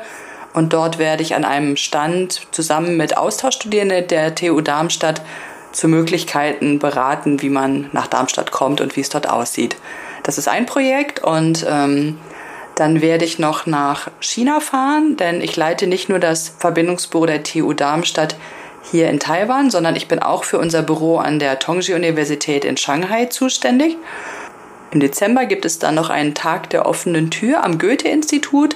Und 0.53 0.71
dort 0.71 0.99
werde 0.99 1.21
ich 1.21 1.35
an 1.35 1.43
einem 1.43 1.75
Stand 1.75 2.47
zusammen 2.51 2.95
mit 2.95 3.17
Austauschstudierenden 3.17 4.07
der 4.07 4.35
TU 4.35 4.61
Darmstadt 4.61 5.21
zu 5.73 5.89
Möglichkeiten 5.89 6.79
beraten, 6.79 7.41
wie 7.41 7.49
man 7.49 7.89
nach 7.91 8.07
Darmstadt 8.07 8.51
kommt 8.51 8.79
und 8.79 8.95
wie 8.95 9.01
es 9.01 9.09
dort 9.09 9.29
aussieht. 9.29 9.75
Das 10.23 10.37
ist 10.37 10.47
ein 10.47 10.65
Projekt 10.65 11.21
und 11.21 11.65
ähm, 11.69 12.17
dann 12.77 13.01
werde 13.01 13.25
ich 13.25 13.39
noch 13.39 13.65
nach 13.65 14.09
China 14.19 14.59
fahren, 14.59 15.17
denn 15.17 15.41
ich 15.41 15.55
leite 15.55 15.87
nicht 15.87 16.09
nur 16.09 16.19
das 16.19 16.53
Verbindungsbüro 16.59 17.25
der 17.25 17.41
TU 17.41 17.73
Darmstadt 17.73 18.35
hier 18.83 19.09
in 19.09 19.19
Taiwan, 19.19 19.71
sondern 19.71 19.95
ich 19.95 20.07
bin 20.07 20.19
auch 20.19 20.43
für 20.43 20.59
unser 20.59 20.83
Büro 20.83 21.17
an 21.17 21.39
der 21.39 21.57
Tongji 21.57 21.95
Universität 21.95 22.63
in 22.63 22.77
Shanghai 22.77 23.25
zuständig. 23.25 23.97
Im 24.91 24.99
Dezember 24.99 25.45
gibt 25.45 25.65
es 25.65 25.79
dann 25.79 25.95
noch 25.95 26.11
einen 26.11 26.35
Tag 26.35 26.69
der 26.69 26.85
offenen 26.85 27.31
Tür 27.31 27.63
am 27.63 27.79
Goethe-Institut. 27.79 28.75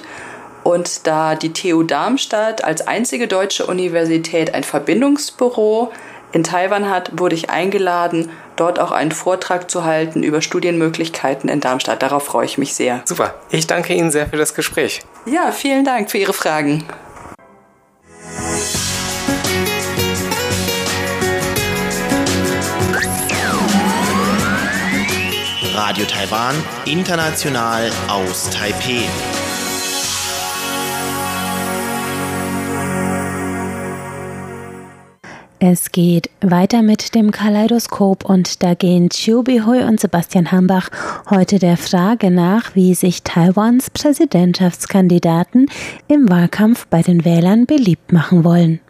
Und 0.64 1.06
da 1.06 1.34
die 1.36 1.52
TU 1.52 1.82
Darmstadt 1.84 2.64
als 2.64 2.86
einzige 2.86 3.28
deutsche 3.28 3.66
Universität 3.66 4.52
ein 4.54 4.64
Verbindungsbüro 4.64 5.92
in 6.32 6.44
Taiwan 6.44 6.88
hat, 6.88 7.18
wurde 7.18 7.34
ich 7.34 7.50
eingeladen, 7.50 8.30
dort 8.56 8.78
auch 8.78 8.90
einen 8.90 9.12
Vortrag 9.12 9.70
zu 9.70 9.84
halten 9.84 10.22
über 10.22 10.40
Studienmöglichkeiten 10.40 11.48
in 11.48 11.60
Darmstadt. 11.60 12.02
Darauf 12.02 12.24
freue 12.24 12.46
ich 12.46 12.58
mich 12.58 12.74
sehr. 12.74 13.02
Super. 13.04 13.34
Ich 13.50 13.66
danke 13.66 13.94
Ihnen 13.94 14.10
sehr 14.10 14.26
für 14.26 14.36
das 14.36 14.54
Gespräch. 14.54 15.00
Ja, 15.26 15.52
vielen 15.52 15.84
Dank 15.84 16.10
für 16.10 16.18
Ihre 16.18 16.32
Fragen. 16.32 16.84
Radio 25.74 26.04
Taiwan, 26.04 26.54
international 26.84 27.90
aus 28.08 28.50
Taipeh. 28.50 29.04
Es 35.64 35.92
geht 35.92 36.28
weiter 36.40 36.82
mit 36.82 37.14
dem 37.14 37.30
Kaleidoskop 37.30 38.24
und 38.24 38.64
da 38.64 38.74
gehen 38.74 39.10
Chiu 39.10 39.44
Bihui 39.44 39.84
und 39.84 40.00
Sebastian 40.00 40.50
Hambach 40.50 40.88
heute 41.30 41.60
der 41.60 41.76
Frage 41.76 42.32
nach, 42.32 42.74
wie 42.74 42.96
sich 42.96 43.22
Taiwans 43.22 43.88
Präsidentschaftskandidaten 43.90 45.70
im 46.08 46.28
Wahlkampf 46.28 46.88
bei 46.88 47.02
den 47.02 47.24
Wählern 47.24 47.66
beliebt 47.66 48.12
machen 48.12 48.42
wollen. 48.42 48.80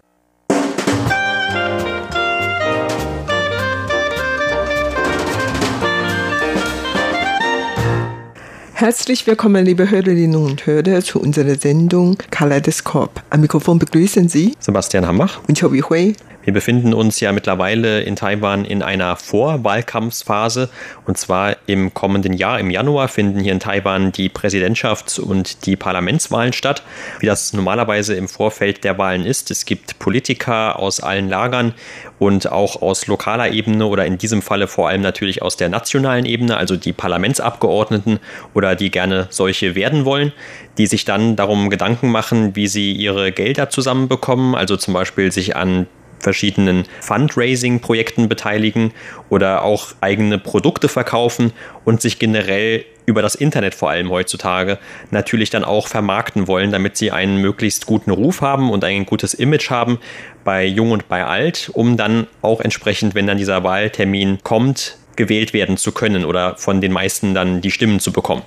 Herzlich 8.73 9.27
willkommen, 9.27 9.67
liebe 9.67 9.91
Hörerinnen 9.91 10.43
und 10.43 10.65
Hörer, 10.65 11.03
zu 11.03 11.21
unserer 11.21 11.55
Sendung 11.57 12.17
Kaleidoskop. 12.31 13.23
Am 13.29 13.43
Mikrofon 13.43 13.79
begrüßen 13.79 14.31
Sie 14.31 14.57
Sebastian 14.59 15.07
Hambach 15.07 15.39
und 15.47 15.61
Chobi 15.61 15.83
Hui. 15.83 16.15
Wir 16.45 16.53
befinden 16.53 16.93
uns 16.93 17.21
ja 17.21 17.33
mittlerweile 17.33 18.03
in 18.03 18.17
Taiwan 18.17 18.65
in 18.65 18.83
einer 18.83 19.17
Vorwahlkampfphase. 19.17 20.69
Und 21.07 21.17
zwar 21.17 21.57
im 21.67 21.95
kommenden 21.95 22.33
Jahr, 22.33 22.59
im 22.59 22.71
Januar, 22.71 23.09
finden 23.09 23.41
hier 23.41 23.53
in 23.53 23.61
Taiwan 23.61 24.13
die 24.13 24.29
Präsidentschafts- 24.29 25.21
und 25.21 25.67
die 25.67 25.77
Parlamentswahlen 25.77 26.53
statt. 26.53 26.83
Wie 27.21 27.27
das 27.27 27.53
normalerweise 27.53 28.15
im 28.15 28.29
Vorfeld 28.29 28.83
der 28.85 28.99
Wahlen 28.99 29.25
ist. 29.25 29.51
Es 29.51 29.65
gibt 29.65 29.99
Politiker 29.99 30.79
aus 30.79 31.01
allen 31.01 31.29
Lagern 31.29 31.75
und 32.19 32.51
auch 32.51 32.83
aus 32.83 33.07
lokaler 33.07 33.51
Ebene 33.53 33.87
oder 33.87 34.07
in 34.07 34.19
diesem 34.19 34.43
Falle 34.43 34.69
vor 34.69 34.89
allem 34.89 35.01
natürlich 35.01 35.43
aus 35.43 35.57
der 35.57 35.69
nationalen 35.69 36.25
Ebene, 36.25 36.57
also 36.57 36.77
die 36.77 36.93
Parlamentsabgeordneten 36.93 38.19
oder 38.55 38.75
die 38.77 38.91
gerne 38.91 39.27
solche 39.31 39.75
werden 39.75 40.05
wollen, 40.05 40.33
die 40.79 40.87
sich 40.87 41.05
dann 41.05 41.37
darum 41.37 41.71
Gedanken 41.71 42.11
machen, 42.11 42.55
wie 42.57 42.69
sie 42.69 42.93
ihre 42.93 43.33
Gelder 43.33 43.71
zusammenbekommen, 43.71 44.55
also 44.55 44.77
zum 44.77 44.95
Beispiel 44.95 45.33
sich 45.33 45.57
an 45.57 45.87
verschiedenen 46.23 46.85
Fundraising-Projekten 47.01 48.29
beteiligen 48.29 48.93
oder 49.29 49.63
auch 49.63 49.89
eigene 50.01 50.39
Produkte 50.39 50.89
verkaufen 50.89 51.53
und 51.85 52.01
sich 52.01 52.19
generell 52.19 52.85
über 53.05 53.23
das 53.23 53.35
Internet 53.35 53.75
vor 53.75 53.91
allem 53.91 54.11
heutzutage 54.11 54.79
natürlich 55.11 55.51
dann 55.51 55.65
auch 55.65 55.89
vermarkten 55.89 56.47
wollen, 56.47 56.71
damit 56.71 56.97
sie 56.97 57.11
einen 57.11 57.39
möglichst 57.39 57.87
guten 57.87 58.11
Ruf 58.11 58.41
haben 58.41 58.71
und 58.71 58.85
ein 58.85 59.07
gutes 59.07 59.35
Image 59.35 59.71
haben 59.71 59.99
bei 60.45 60.65
Jung 60.65 60.93
und 60.93 61.09
bei 61.09 61.25
Alt, 61.25 61.71
um 61.73 61.97
dann 61.97 62.27
auch 62.43 62.61
entsprechend, 62.61 63.15
wenn 63.15 63.27
dann 63.27 63.39
dieser 63.39 63.65
Wahltermin 63.65 64.39
kommt, 64.43 64.99
gewählt 65.17 65.53
werden 65.53 65.77
zu 65.77 65.93
können 65.93 66.25
oder 66.25 66.57
von 66.57 66.81
den 66.81 66.93
meisten 66.93 67.35
dann 67.35 67.61
die 67.61 67.71
Stimmen 67.71 68.01
zu 68.01 68.13
bekommen. 68.13 68.43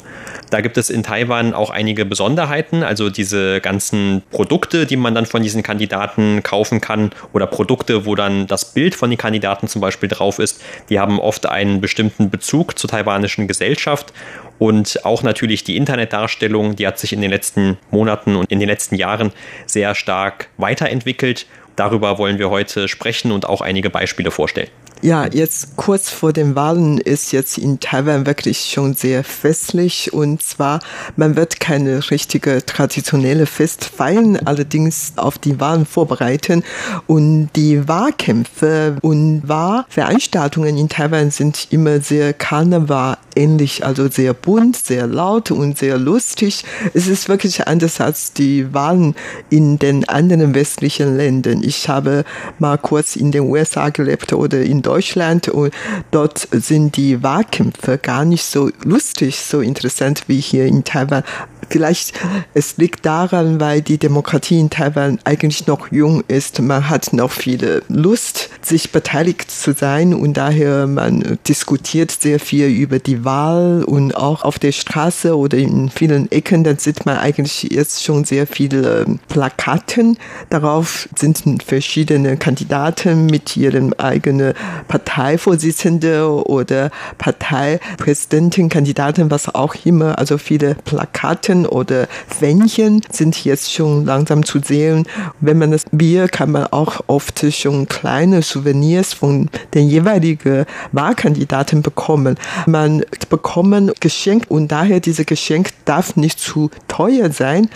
Da 0.49 0.61
gibt 0.61 0.77
es 0.77 0.89
in 0.89 1.03
Taiwan 1.03 1.53
auch 1.53 1.69
einige 1.69 2.05
Besonderheiten, 2.05 2.83
also 2.83 3.09
diese 3.09 3.61
ganzen 3.61 4.23
Produkte, 4.31 4.85
die 4.85 4.97
man 4.97 5.15
dann 5.15 5.25
von 5.25 5.43
diesen 5.43 5.63
Kandidaten 5.63 6.43
kaufen 6.43 6.81
kann 6.81 7.11
oder 7.33 7.47
Produkte, 7.47 8.05
wo 8.05 8.15
dann 8.15 8.47
das 8.47 8.73
Bild 8.73 8.95
von 8.95 9.09
den 9.09 9.17
Kandidaten 9.17 9.67
zum 9.67 9.81
Beispiel 9.81 10.09
drauf 10.09 10.39
ist, 10.39 10.61
die 10.89 10.99
haben 10.99 11.19
oft 11.19 11.47
einen 11.47 11.81
bestimmten 11.81 12.29
Bezug 12.29 12.77
zur 12.77 12.89
taiwanischen 12.89 13.47
Gesellschaft 13.47 14.13
und 14.57 15.05
auch 15.05 15.23
natürlich 15.23 15.63
die 15.63 15.75
Internetdarstellung, 15.77 16.75
die 16.75 16.87
hat 16.87 16.99
sich 16.99 17.13
in 17.13 17.21
den 17.21 17.31
letzten 17.31 17.77
Monaten 17.91 18.35
und 18.35 18.51
in 18.51 18.59
den 18.59 18.69
letzten 18.69 18.95
Jahren 18.95 19.31
sehr 19.65 19.95
stark 19.95 20.47
weiterentwickelt. 20.57 21.45
Darüber 21.75 22.17
wollen 22.17 22.39
wir 22.39 22.49
heute 22.49 22.87
sprechen 22.87 23.31
und 23.31 23.47
auch 23.47 23.61
einige 23.61 23.89
Beispiele 23.89 24.31
vorstellen. 24.31 24.69
Ja, 25.01 25.27
jetzt 25.27 25.75
kurz 25.75 26.09
vor 26.09 26.33
den 26.33 26.55
Wahlen 26.55 26.97
ist 26.97 27.31
jetzt 27.31 27.57
in 27.57 27.79
Taiwan 27.79 28.25
wirklich 28.25 28.71
schon 28.71 28.95
sehr 28.95 29.23
festlich 29.23 30.13
und 30.13 30.41
zwar, 30.41 30.79
man 31.15 31.35
wird 31.35 31.59
keine 31.59 32.09
richtige 32.09 32.65
traditionelle 32.65 33.45
Fest 33.45 33.85
feiern, 33.85 34.37
allerdings 34.45 35.13
auf 35.17 35.37
die 35.37 35.59
Wahlen 35.59 35.85
vorbereiten 35.85 36.63
und 37.07 37.49
die 37.55 37.87
Wahlkämpfe 37.87 38.95
und 39.01 39.43
Wahlveranstaltungen 39.45 40.77
in 40.77 40.89
Taiwan 40.89 41.29
sind 41.29 41.67
immer 41.71 41.99
sehr 41.99 42.33
Karneval 42.33 43.17
ähnlich, 43.35 43.85
also 43.85 44.09
sehr 44.09 44.33
bunt, 44.33 44.77
sehr 44.77 45.07
laut 45.07 45.51
und 45.51 45.77
sehr 45.77 45.97
lustig. 45.97 46.63
Es 46.93 47.07
ist 47.07 47.29
wirklich 47.29 47.67
anders 47.67 48.01
als 48.01 48.33
die 48.33 48.73
Wahlen 48.73 49.15
in 49.49 49.77
den 49.77 50.07
anderen 50.07 50.55
westlichen 50.55 51.17
Ländern. 51.17 51.61
Ich 51.63 51.89
habe 51.89 52.23
mal 52.59 52.77
kurz 52.77 53.15
in 53.15 53.31
den 53.31 53.43
USA 53.43 53.89
gelebt 53.89 54.33
oder 54.33 54.61
in 54.61 54.81
Deutschland 54.85 55.49
und 55.49 55.73
dort 56.11 56.47
sind 56.51 56.97
die 56.97 57.23
Wahlkämpfe 57.23 57.97
gar 57.97 58.25
nicht 58.25 58.45
so 58.45 58.69
lustig, 58.83 59.39
so 59.39 59.61
interessant 59.61 60.23
wie 60.27 60.39
hier 60.39 60.65
in 60.65 60.83
Taiwan. 60.83 61.23
Vielleicht 61.69 62.13
es 62.53 62.77
liegt 62.77 63.05
daran, 63.05 63.59
weil 63.59 63.81
die 63.81 63.97
Demokratie 63.97 64.59
in 64.59 64.69
Taiwan 64.69 65.19
eigentlich 65.23 65.67
noch 65.67 65.91
jung 65.91 66.23
ist. 66.27 66.61
Man 66.61 66.89
hat 66.89 67.13
noch 67.13 67.31
viele 67.31 67.83
Lust, 67.87 68.49
sich 68.61 68.91
beteiligt 68.91 69.51
zu 69.51 69.73
sein 69.73 70.13
und 70.13 70.35
daher 70.35 70.87
man 70.87 71.37
diskutiert 71.47 72.11
sehr 72.11 72.39
viel 72.39 72.67
über 72.67 72.99
die 72.99 73.25
Wahl 73.25 73.83
und 73.83 74.15
auch 74.15 74.43
auf 74.43 74.59
der 74.59 74.71
Straße 74.71 75.37
oder 75.37 75.57
in 75.57 75.89
vielen 75.89 76.31
Ecken, 76.31 76.63
da 76.63 76.75
sieht 76.77 77.05
man 77.05 77.17
eigentlich 77.17 77.63
jetzt 77.63 78.03
schon 78.03 78.25
sehr 78.25 78.47
viele 78.47 79.05
Plakaten. 79.27 80.17
Darauf 80.49 81.07
sind 81.15 81.43
verschiedene 81.63 82.37
Kandidaten 82.37 83.25
mit 83.25 83.55
ihrem 83.57 83.93
eigenen 83.97 84.53
Parteivorsitzende 84.87 86.45
oder 86.45 86.91
Parteipräsidentin, 87.17 88.69
Kandidaten, 88.69 89.31
was 89.31 89.53
auch 89.53 89.75
immer, 89.85 90.17
also 90.17 90.37
viele 90.37 90.75
Plakaten 90.75 91.54
oder 91.63 92.07
Fännchen 92.27 93.01
sind 93.11 93.45
jetzt 93.45 93.71
schon 93.71 94.05
langsam 94.05 94.43
zu 94.43 94.59
sehen. 94.59 95.07
Wenn 95.39 95.59
man 95.59 95.71
das 95.71 95.83
Bier, 95.91 96.27
kann 96.27 96.51
man 96.51 96.67
auch 96.67 97.01
oft 97.07 97.45
schon 97.53 97.87
kleine 97.87 98.41
Souvenirs 98.41 99.13
von 99.13 99.49
den 99.73 99.87
jeweiligen 99.87 100.65
Wahlkandidaten 100.91 101.81
bekommen. 101.81 102.37
Man 102.65 103.03
bekommen 103.29 103.91
Geschenk 103.99 104.45
und 104.49 104.71
daher 104.71 104.99
diese 104.99 105.23
Geschenk 105.25 105.69
darf 105.85 106.15
nicht 106.15 106.39
zu 106.39 106.69
teuer 106.87 107.31
sein 107.31 107.69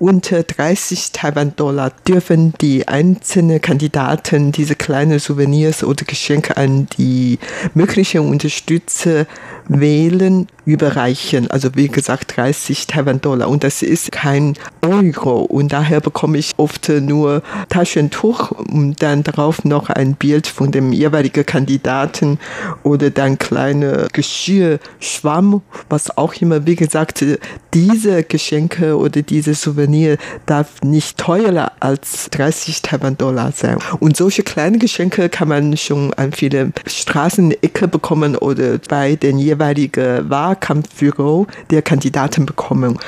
unter 0.00 0.42
30 0.42 1.12
Taiwan-Dollar 1.12 1.92
dürfen 2.08 2.54
die 2.60 2.88
einzelnen 2.88 3.60
Kandidaten 3.60 4.50
diese 4.50 4.74
kleinen 4.74 5.18
Souvenirs 5.18 5.84
oder 5.84 6.04
Geschenke 6.04 6.56
an 6.56 6.88
die 6.96 7.38
möglichen 7.74 8.20
Unterstützer 8.20 9.26
wählen, 9.68 10.48
überreichen. 10.64 11.50
Also 11.50 11.70
wie 11.74 11.88
gesagt 11.88 12.36
30 12.36 12.86
Taiwan-Dollar 12.86 13.48
und 13.48 13.62
das 13.62 13.82
ist 13.82 14.10
kein 14.10 14.54
Euro 14.82 15.42
und 15.42 15.72
daher 15.72 16.00
bekomme 16.00 16.38
ich 16.38 16.52
oft 16.56 16.88
nur 16.88 17.42
Taschentuch 17.68 18.50
und 18.52 19.02
dann 19.02 19.22
darauf 19.22 19.64
noch 19.64 19.90
ein 19.90 20.14
Bild 20.14 20.46
von 20.46 20.70
dem 20.70 20.92
jeweiligen 20.92 21.44
Kandidaten 21.44 22.38
oder 22.82 23.10
dann 23.10 23.38
kleine 23.38 24.08
Geschirr, 24.12 24.78
Schwamm, 24.98 25.62
was 25.88 26.16
auch 26.16 26.34
immer. 26.34 26.66
Wie 26.66 26.76
gesagt, 26.76 27.24
diese 27.74 28.24
Geschenke 28.24 28.96
oder 28.96 29.22
diese 29.22 29.54
Souvenir 29.90 30.18
darf 30.46 30.82
nicht 30.82 31.18
teurer 31.18 31.72
als 31.80 32.30
30 32.30 32.82
Taiwan-Dollar 32.82 33.52
sein. 33.52 33.78
Und 33.98 34.16
solche 34.16 34.42
kleine 34.42 34.78
Geschenke 34.78 35.28
kann 35.28 35.48
man 35.48 35.76
schon 35.76 36.14
an 36.14 36.32
viele 36.32 36.72
Straßenecke 36.86 37.88
bekommen 37.88 38.36
oder 38.36 38.78
bei 38.88 39.16
den 39.16 39.38
jeweiligen 39.38 40.30
Wahlkampfbüro 40.30 41.46
der 41.70 41.82
Kandidaten 41.82 42.46
bekommen. 42.46 42.98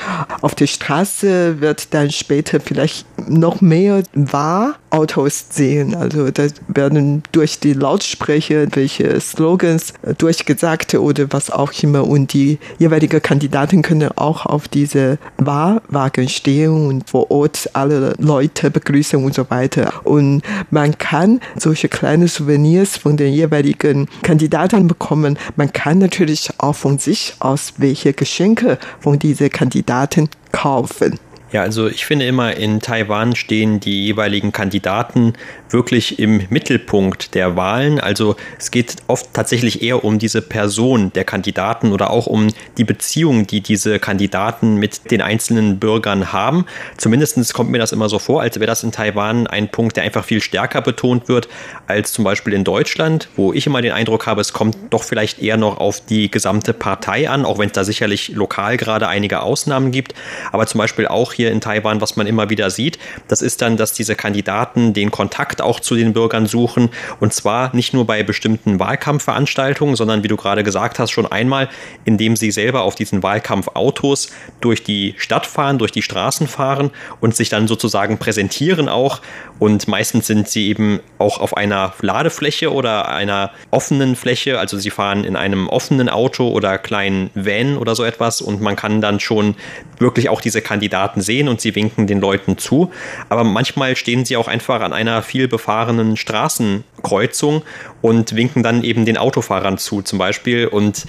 Auf 0.41 0.55
der 0.55 0.67
Straße 0.67 1.61
wird 1.61 1.95
dann 1.95 2.11
später 2.11 2.59
vielleicht 2.61 3.07
noch 3.29 3.61
mehr 3.61 4.03
Wahlautos 4.15 5.47
sehen. 5.51 5.95
Also 5.95 6.31
da 6.31 6.47
werden 6.69 7.23
durch 7.33 7.61
die 7.61 7.75
Lautsprecher 7.75 8.67
welche 8.75 9.21
Slogans 9.21 9.93
durchgesagt 10.19 10.95
oder 10.95 11.27
was 11.31 11.51
auch 11.51 11.73
immer 11.83 12.07
und 12.07 12.33
die 12.33 12.59
jeweilige 12.79 13.21
Kandidaten 13.21 13.83
können 13.83 14.11
auch 14.17 14.47
auf 14.47 14.69
diese 14.69 15.19
Wahlwagen 15.39 16.29
stehen 16.29 16.72
und 16.73 17.09
vor 17.09 17.31
Ort 17.31 17.71
alle 17.73 18.15
Leute 18.19 18.71
begrüßen 18.71 19.23
und 19.23 19.35
so 19.35 19.49
weiter. 19.51 19.93
Und 20.05 20.43
man 20.71 20.99
kann 20.99 21.41
solche 21.57 21.89
kleine 21.89 22.29
Souvenirs 22.29 22.97
von 22.97 23.17
den 23.17 23.33
jeweiligen 23.33 24.09
Kandidaten 24.23 24.89
bekommen. 24.89 25.39
Man 25.57 25.73
kann 25.73 25.99
natürlich 25.99 26.51
auch 26.59 26.75
von 26.75 26.99
sich 26.99 27.35
aus 27.39 27.75
welche 27.79 28.13
Geschenke 28.13 28.79
von 29.01 29.19
diesen 29.19 29.51
Kandidaten 29.51 30.29
kaufen. 30.53 31.19
Ja, 31.53 31.61
also 31.61 31.87
ich 31.87 32.07
finde 32.07 32.25
immer, 32.25 32.57
in 32.57 32.81
Taiwan 32.81 33.37
stehen 33.37 33.79
die 33.79 34.07
jeweiligen 34.07 34.53
Kandidaten 34.53 35.35
wirklich 35.69 36.19
im 36.19 36.47
Mittelpunkt 36.49 37.35
der 37.35 37.57
Wahlen. 37.57 38.01
Also 38.01 38.37
es 38.59 38.71
geht 38.71 38.97
oft 39.07 39.35
tatsächlich 39.35 39.83
eher 39.83 40.03
um 40.03 40.19
diese 40.19 40.41
Person 40.41 41.13
der 41.13 41.25
Kandidaten 41.25 41.93
oder 41.93 42.11
auch 42.11 42.27
um 42.27 42.49
die 42.79 42.85
Beziehung, 42.85 43.47
die 43.47 43.61
diese 43.61 43.99
Kandidaten 43.99 44.77
mit 44.77 45.11
den 45.11 45.21
einzelnen 45.21 45.79
Bürgern 45.79 46.33
haben. 46.33 46.65
Zumindest 46.97 47.53
kommt 47.53 47.71
mir 47.71 47.79
das 47.79 47.93
immer 47.93 48.09
so 48.09 48.19
vor, 48.19 48.41
als 48.41 48.57
wäre 48.57 48.67
das 48.67 48.83
in 48.83 48.93
Taiwan 48.93 49.47
ein 49.47 49.71
Punkt, 49.71 49.97
der 49.99 50.05
einfach 50.05 50.25
viel 50.25 50.41
stärker 50.41 50.81
betont 50.81 51.29
wird 51.29 51.49
als 51.87 52.13
zum 52.13 52.25
Beispiel 52.25 52.55
in 52.55 52.65
Deutschland, 52.65 53.29
wo 53.37 53.53
ich 53.53 53.67
immer 53.67 53.83
den 53.83 53.93
Eindruck 53.93 54.27
habe, 54.27 54.41
es 54.41 54.55
kommt 54.55 54.77
doch 54.89 55.03
vielleicht 55.03 55.39
eher 55.39 55.59
noch 55.59 55.79
auf 55.79 56.01
die 56.01 56.31
gesamte 56.31 56.73
Partei 56.73 57.29
an, 57.29 57.45
auch 57.45 57.59
wenn 57.59 57.67
es 57.67 57.73
da 57.73 57.85
sicherlich 57.85 58.29
lokal 58.31 58.79
gerade 58.79 59.09
einige 59.09 59.43
Ausnahmen 59.43 59.91
gibt. 59.91 60.15
Aber 60.51 60.67
zum 60.67 60.79
Beispiel 60.79 61.07
auch 61.07 61.33
hier 61.33 61.42
hier 61.43 61.51
in 61.51 61.61
Taiwan, 61.61 62.01
was 62.01 62.15
man 62.15 62.29
immer 62.29 62.51
wieder 62.51 62.71
sieht. 62.71 62.99
Das 63.27 63.43
ist 63.43 63.63
dann, 63.63 63.77
dass 63.77 63.93
diese 63.93 64.15
Kandidaten 64.15 64.93
den 64.95 65.11
Kontakt 65.11 65.61
auch 65.61 65.81
zu 65.81 65.97
den 65.97 66.13
Bürgern 66.13 66.47
suchen 66.47 66.91
und 67.19 67.33
zwar 67.33 67.75
nicht 67.75 67.93
nur 67.95 68.07
bei 68.07 68.23
bestimmten 68.23 68.79
Wahlkampfveranstaltungen, 68.79 69.97
sondern 69.97 70.23
wie 70.23 70.29
du 70.29 70.37
gerade 70.37 70.63
gesagt 70.63 71.01
hast, 71.01 71.11
schon 71.11 71.27
einmal, 71.27 71.69
indem 72.05 72.37
sie 72.37 72.53
selber 72.53 72.83
auf 72.83 72.95
diesen 72.95 73.25
Wahlkampfautos 73.25 74.31
durch 74.61 74.85
die 74.85 75.15
Stadt 75.19 75.47
fahren, 75.47 75.79
durch 75.79 75.91
die 75.91 76.03
Straßen 76.03 76.47
fahren 76.47 76.91
und 77.21 77.35
sich 77.35 77.49
dann 77.49 77.67
sozusagen 77.67 78.19
präsentieren 78.19 78.89
auch. 78.89 79.21
Und 79.59 79.89
meistens 79.89 80.29
sind 80.29 80.49
sie 80.49 80.69
eben 80.69 81.01
auch 81.19 81.39
auf 81.39 81.57
einer 81.57 81.93
Ladefläche 82.01 82.73
oder 82.73 83.09
einer 83.09 83.51
offenen 83.73 84.15
Fläche. 84.15 84.61
Also 84.61 84.79
sie 84.79 84.91
fahren 84.91 85.25
in 85.25 85.35
einem 85.35 85.69
offenen 85.69 86.09
Auto 86.09 86.49
oder 86.51 86.79
kleinen 86.79 87.31
Van 87.35 87.77
oder 87.79 87.97
so 87.97 88.05
etwas 88.05 88.41
und 88.41 88.61
man 88.61 88.77
kann 88.77 89.01
dann 89.01 89.19
schon 89.19 89.57
wirklich 89.99 90.29
auch 90.29 90.41
diese 90.41 90.63
Kandidaten 90.63 91.21
sehen 91.21 91.32
sehen 91.33 91.49
und 91.49 91.61
sie 91.61 91.75
winken 91.75 92.07
den 92.07 92.21
Leuten 92.21 92.59
zu. 92.59 92.91
Aber 93.31 93.43
manchmal 93.43 93.97
stehen 93.97 94.25
sie 94.25 94.37
auch 94.37 94.49
einfach 94.49 94.83
an 94.83 94.93
einer 94.93 95.23
viel 95.23 95.49
befahrenen 95.49 96.17
Straßenkreuzung 96.17 97.63
und 98.03 98.37
winken 98.37 98.63
dann 98.63 98.85
eben 98.85 99.07
den 99.07 99.17
Autofahrern 99.17 99.79
zu 99.79 100.03
zum 100.03 100.19
Beispiel. 100.19 100.67
Und 100.67 101.07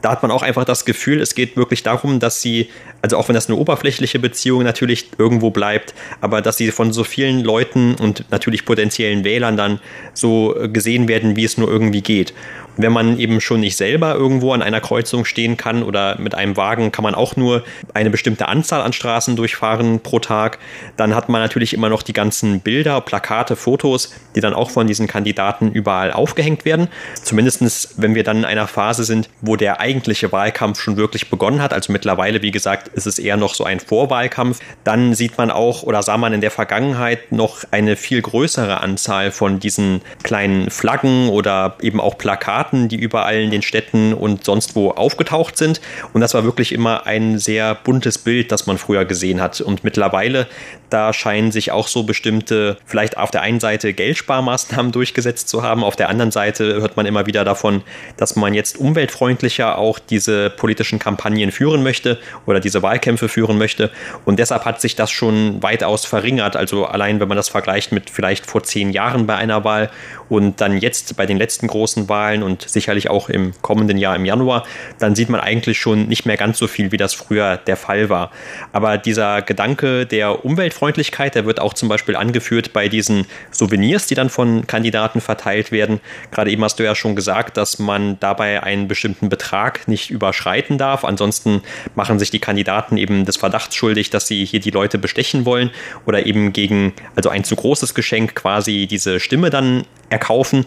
da 0.00 0.10
hat 0.10 0.22
man 0.22 0.30
auch 0.30 0.42
einfach 0.42 0.64
das 0.64 0.84
Gefühl, 0.84 1.20
es 1.20 1.34
geht 1.34 1.56
wirklich 1.56 1.82
darum, 1.82 2.20
dass 2.20 2.40
sie, 2.40 2.68
also 3.04 3.18
auch 3.18 3.28
wenn 3.28 3.34
das 3.34 3.50
eine 3.50 3.58
oberflächliche 3.58 4.18
Beziehung 4.18 4.62
natürlich 4.62 5.10
irgendwo 5.18 5.50
bleibt, 5.50 5.92
aber 6.22 6.40
dass 6.40 6.56
sie 6.56 6.70
von 6.70 6.90
so 6.90 7.04
vielen 7.04 7.44
Leuten 7.44 7.96
und 7.96 8.24
natürlich 8.30 8.64
potenziellen 8.64 9.24
Wählern 9.24 9.58
dann 9.58 9.78
so 10.14 10.56
gesehen 10.72 11.06
werden, 11.06 11.36
wie 11.36 11.44
es 11.44 11.58
nur 11.58 11.68
irgendwie 11.68 12.00
geht 12.00 12.32
wenn 12.76 12.92
man 12.92 13.18
eben 13.18 13.40
schon 13.40 13.60
nicht 13.60 13.76
selber 13.76 14.14
irgendwo 14.14 14.52
an 14.52 14.62
einer 14.62 14.80
Kreuzung 14.80 15.24
stehen 15.24 15.56
kann 15.56 15.82
oder 15.82 16.18
mit 16.18 16.34
einem 16.34 16.56
Wagen 16.56 16.92
kann 16.92 17.02
man 17.02 17.14
auch 17.14 17.36
nur 17.36 17.64
eine 17.92 18.10
bestimmte 18.10 18.48
Anzahl 18.48 18.82
an 18.82 18.92
Straßen 18.92 19.36
durchfahren 19.36 20.00
pro 20.00 20.18
Tag, 20.18 20.58
dann 20.96 21.14
hat 21.14 21.28
man 21.28 21.40
natürlich 21.40 21.74
immer 21.74 21.88
noch 21.88 22.02
die 22.02 22.12
ganzen 22.12 22.60
Bilder, 22.60 23.00
Plakate, 23.00 23.56
Fotos, 23.56 24.14
die 24.34 24.40
dann 24.40 24.54
auch 24.54 24.70
von 24.70 24.86
diesen 24.86 25.06
Kandidaten 25.06 25.72
überall 25.72 26.12
aufgehängt 26.12 26.64
werden. 26.64 26.88
Zumindestens, 27.22 27.94
wenn 27.96 28.14
wir 28.14 28.24
dann 28.24 28.38
in 28.38 28.44
einer 28.44 28.66
Phase 28.66 29.04
sind, 29.04 29.28
wo 29.40 29.56
der 29.56 29.80
eigentliche 29.80 30.32
Wahlkampf 30.32 30.80
schon 30.80 30.96
wirklich 30.96 31.30
begonnen 31.30 31.62
hat, 31.62 31.72
also 31.72 31.92
mittlerweile, 31.92 32.42
wie 32.42 32.50
gesagt, 32.50 32.90
ist 32.94 33.06
es 33.06 33.18
eher 33.18 33.36
noch 33.36 33.54
so 33.54 33.64
ein 33.64 33.80
Vorwahlkampf, 33.80 34.60
dann 34.84 35.14
sieht 35.14 35.36
man 35.38 35.50
auch 35.50 35.82
oder 35.82 36.02
sah 36.02 36.16
man 36.16 36.32
in 36.32 36.40
der 36.40 36.50
Vergangenheit 36.50 37.32
noch 37.32 37.64
eine 37.70 37.96
viel 37.96 38.22
größere 38.22 38.80
Anzahl 38.80 39.30
von 39.30 39.60
diesen 39.60 40.00
kleinen 40.22 40.70
Flaggen 40.70 41.28
oder 41.28 41.76
eben 41.80 42.00
auch 42.00 42.18
Plakaten 42.18 42.88
die 42.88 42.96
überall 42.96 43.40
in 43.40 43.50
den 43.50 43.62
Städten 43.62 44.14
und 44.14 44.44
sonst 44.44 44.76
wo 44.76 44.90
aufgetaucht 44.90 45.56
sind. 45.56 45.80
Und 46.12 46.20
das 46.20 46.34
war 46.34 46.44
wirklich 46.44 46.72
immer 46.72 47.06
ein 47.06 47.38
sehr 47.38 47.74
buntes 47.74 48.18
Bild, 48.18 48.52
das 48.52 48.66
man 48.66 48.78
früher 48.78 49.04
gesehen 49.04 49.40
hat. 49.40 49.60
Und 49.60 49.84
mittlerweile, 49.84 50.46
da 50.94 51.12
scheinen 51.12 51.50
sich 51.50 51.72
auch 51.72 51.88
so 51.88 52.04
bestimmte, 52.04 52.78
vielleicht 52.86 53.16
auf 53.16 53.32
der 53.32 53.42
einen 53.42 53.58
Seite 53.58 53.92
Geldsparmaßnahmen 53.92 54.92
durchgesetzt 54.92 55.48
zu 55.48 55.64
haben, 55.64 55.82
auf 55.82 55.96
der 55.96 56.08
anderen 56.08 56.30
Seite 56.30 56.80
hört 56.80 56.96
man 56.96 57.04
immer 57.04 57.26
wieder 57.26 57.44
davon, 57.44 57.82
dass 58.16 58.36
man 58.36 58.54
jetzt 58.54 58.78
umweltfreundlicher 58.78 59.76
auch 59.76 59.98
diese 59.98 60.50
politischen 60.50 61.00
Kampagnen 61.00 61.50
führen 61.50 61.82
möchte 61.82 62.20
oder 62.46 62.60
diese 62.60 62.80
Wahlkämpfe 62.82 63.28
führen 63.28 63.58
möchte. 63.58 63.90
Und 64.24 64.38
deshalb 64.38 64.64
hat 64.66 64.80
sich 64.80 64.94
das 64.94 65.10
schon 65.10 65.60
weitaus 65.64 66.04
verringert. 66.04 66.54
Also 66.54 66.86
allein, 66.86 67.18
wenn 67.18 67.26
man 67.26 67.36
das 67.36 67.48
vergleicht 67.48 67.90
mit 67.90 68.08
vielleicht 68.08 68.46
vor 68.46 68.62
zehn 68.62 68.90
Jahren 68.90 69.26
bei 69.26 69.34
einer 69.34 69.64
Wahl 69.64 69.90
und 70.28 70.60
dann 70.60 70.78
jetzt 70.78 71.16
bei 71.16 71.26
den 71.26 71.38
letzten 71.38 71.66
großen 71.66 72.08
Wahlen 72.08 72.44
und 72.44 72.68
sicherlich 72.68 73.10
auch 73.10 73.28
im 73.28 73.52
kommenden 73.62 73.98
Jahr 73.98 74.14
im 74.14 74.24
Januar, 74.24 74.64
dann 75.00 75.16
sieht 75.16 75.28
man 75.28 75.40
eigentlich 75.40 75.78
schon 75.78 76.06
nicht 76.06 76.24
mehr 76.24 76.36
ganz 76.36 76.58
so 76.58 76.68
viel, 76.68 76.92
wie 76.92 76.98
das 76.98 77.14
früher 77.14 77.56
der 77.56 77.76
Fall 77.76 78.08
war. 78.08 78.30
Aber 78.72 78.96
dieser 78.96 79.42
Gedanke 79.42 80.06
der 80.06 80.44
Umweltfreundlichkeit, 80.84 81.34
der 81.34 81.46
wird 81.46 81.60
auch 81.60 81.72
zum 81.72 81.88
Beispiel 81.88 82.14
angeführt 82.14 82.74
bei 82.74 82.88
diesen 82.88 83.26
Souvenirs, 83.50 84.06
die 84.06 84.14
dann 84.14 84.28
von 84.28 84.66
Kandidaten 84.66 85.22
verteilt 85.22 85.72
werden. 85.72 86.00
Gerade 86.30 86.50
eben 86.50 86.62
hast 86.62 86.78
du 86.78 86.84
ja 86.84 86.94
schon 86.94 87.16
gesagt, 87.16 87.56
dass 87.56 87.78
man 87.78 88.20
dabei 88.20 88.62
einen 88.62 88.86
bestimmten 88.86 89.30
Betrag 89.30 89.88
nicht 89.88 90.10
überschreiten 90.10 90.76
darf. 90.76 91.04
Ansonsten 91.04 91.62
machen 91.94 92.18
sich 92.18 92.30
die 92.30 92.38
Kandidaten 92.38 92.98
eben 92.98 93.24
des 93.24 93.38
Verdachts 93.38 93.74
schuldig, 93.76 94.10
dass 94.10 94.26
sie 94.26 94.44
hier 94.44 94.60
die 94.60 94.70
Leute 94.70 94.98
bestechen 94.98 95.46
wollen 95.46 95.70
oder 96.04 96.26
eben 96.26 96.52
gegen, 96.52 96.92
also 97.16 97.30
ein 97.30 97.44
zu 97.44 97.56
großes 97.56 97.94
Geschenk 97.94 98.34
quasi 98.34 98.86
diese 98.86 99.20
Stimme 99.20 99.48
dann 99.48 99.84
erkaufen. 100.10 100.66